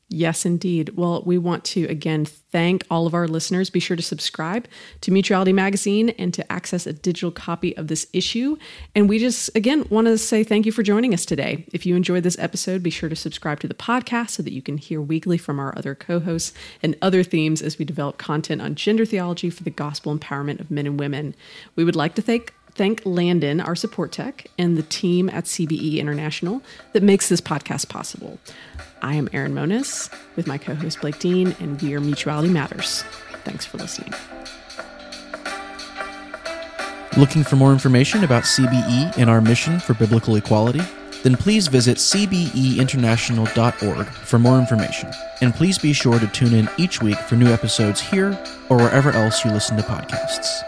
Yes, 0.09 0.45
indeed. 0.45 0.91
Well, 0.97 1.23
we 1.25 1.39
want 1.39 1.65
to 1.65 1.85
again 1.87 2.25
thank 2.25 2.85
all 2.91 3.07
of 3.07 3.15
our 3.15 3.27
listeners. 3.27 3.71
Be 3.71 3.81
sure 3.81 3.97
to 3.97 4.03
subscribe 4.03 4.69
to 5.01 5.11
Mutuality 5.11 5.53
Magazine 5.53 6.11
and 6.11 6.33
to 6.35 6.53
access 6.53 6.87
a 6.87 6.93
digital 6.93 7.31
copy 7.31 7.77
of 7.77 7.89
this 7.89 8.07
issue. 8.13 8.57
And 8.95 9.09
we 9.09 9.19
just, 9.19 9.51
again, 9.57 9.87
want 9.91 10.07
to 10.07 10.19
say 10.19 10.45
thank 10.45 10.67
you 10.67 10.73
for 10.73 10.83
joining 10.83 11.15
us 11.15 11.25
today. 11.25 11.67
If 11.73 11.87
you 11.87 11.97
enjoyed 11.97 12.23
this 12.23 12.39
episode, 12.39 12.83
be 12.83 12.91
sure 12.91 13.09
to 13.09 13.17
subscribe 13.17 13.61
to 13.61 13.67
the 13.67 13.75
podcast 13.75 14.31
so 14.31 14.43
that 14.43 14.53
you 14.53 14.63
can 14.63 14.77
hear 14.77 15.01
weekly 15.01 15.39
from 15.39 15.59
our 15.59 15.77
other 15.77 15.95
co 15.95 16.21
hosts 16.21 16.53
and 16.83 16.97
other 17.01 17.23
themes 17.23 17.63
as 17.63 17.79
we 17.79 17.85
develop 17.85 18.19
content 18.19 18.61
on 18.61 18.75
gender 18.75 19.05
theology 19.07 19.51
for 19.51 19.65
the 19.65 19.71
gospel 19.71 20.17
empowerment 20.17 20.61
of 20.61 20.71
men 20.71 20.87
and 20.87 21.01
women. 21.01 21.35
We 21.77 21.85
would 21.85 21.97
like 21.97 22.15
to 22.17 22.23
thank 22.23 22.53
thank 22.75 23.03
Landon, 23.05 23.61
our 23.61 23.77
support 23.77 24.13
tech, 24.13 24.47
and 24.59 24.77
the 24.77 24.83
team 24.83 25.29
at 25.31 25.45
CBE 25.45 25.99
International 25.99 26.63
that 26.93 27.03
makes 27.03 27.29
this 27.29 27.41
podcast 27.41 27.89
possible. 27.89 28.39
I 29.05 29.15
am 29.17 29.29
Erin 29.35 29.53
Moniz 29.53 30.09
with 30.35 30.47
my 30.47 30.57
co 30.57 30.75
host 30.75 31.03
Blake 31.03 31.19
Dean, 31.19 31.55
and 31.61 31.79
we 31.83 31.95
are 31.95 32.01
Mutuality 32.01 32.49
Matters. 32.49 33.03
Thanks 33.45 33.67
for 33.67 33.77
listening. 33.77 34.15
Looking 37.19 37.45
for 37.45 37.57
more 37.57 37.73
information 37.73 38.25
about 38.25 38.45
CBE 38.45 39.19
and 39.19 39.29
our 39.29 39.43
mission 39.43 39.79
for 39.79 39.93
biblical 39.93 40.37
equality? 40.37 40.81
Then 41.23 41.37
please 41.37 41.69
visit 41.69 41.99
cbeinternational.org 41.99 44.07
for 44.07 44.39
more 44.39 44.59
information. 44.59 45.11
And 45.43 45.55
please 45.55 45.79
be 45.79 45.93
sure 45.93 46.19
to 46.19 46.27
tune 46.29 46.55
in 46.55 46.71
each 46.79 47.03
week 47.03 47.19
for 47.19 47.37
new 47.37 47.53
episodes 47.53 48.01
here 48.01 48.43
or 48.71 48.79
wherever 48.79 49.11
else 49.11 49.45
you 49.45 49.51
listen 49.51 49.77
to 49.77 49.83
podcasts. 49.83 50.63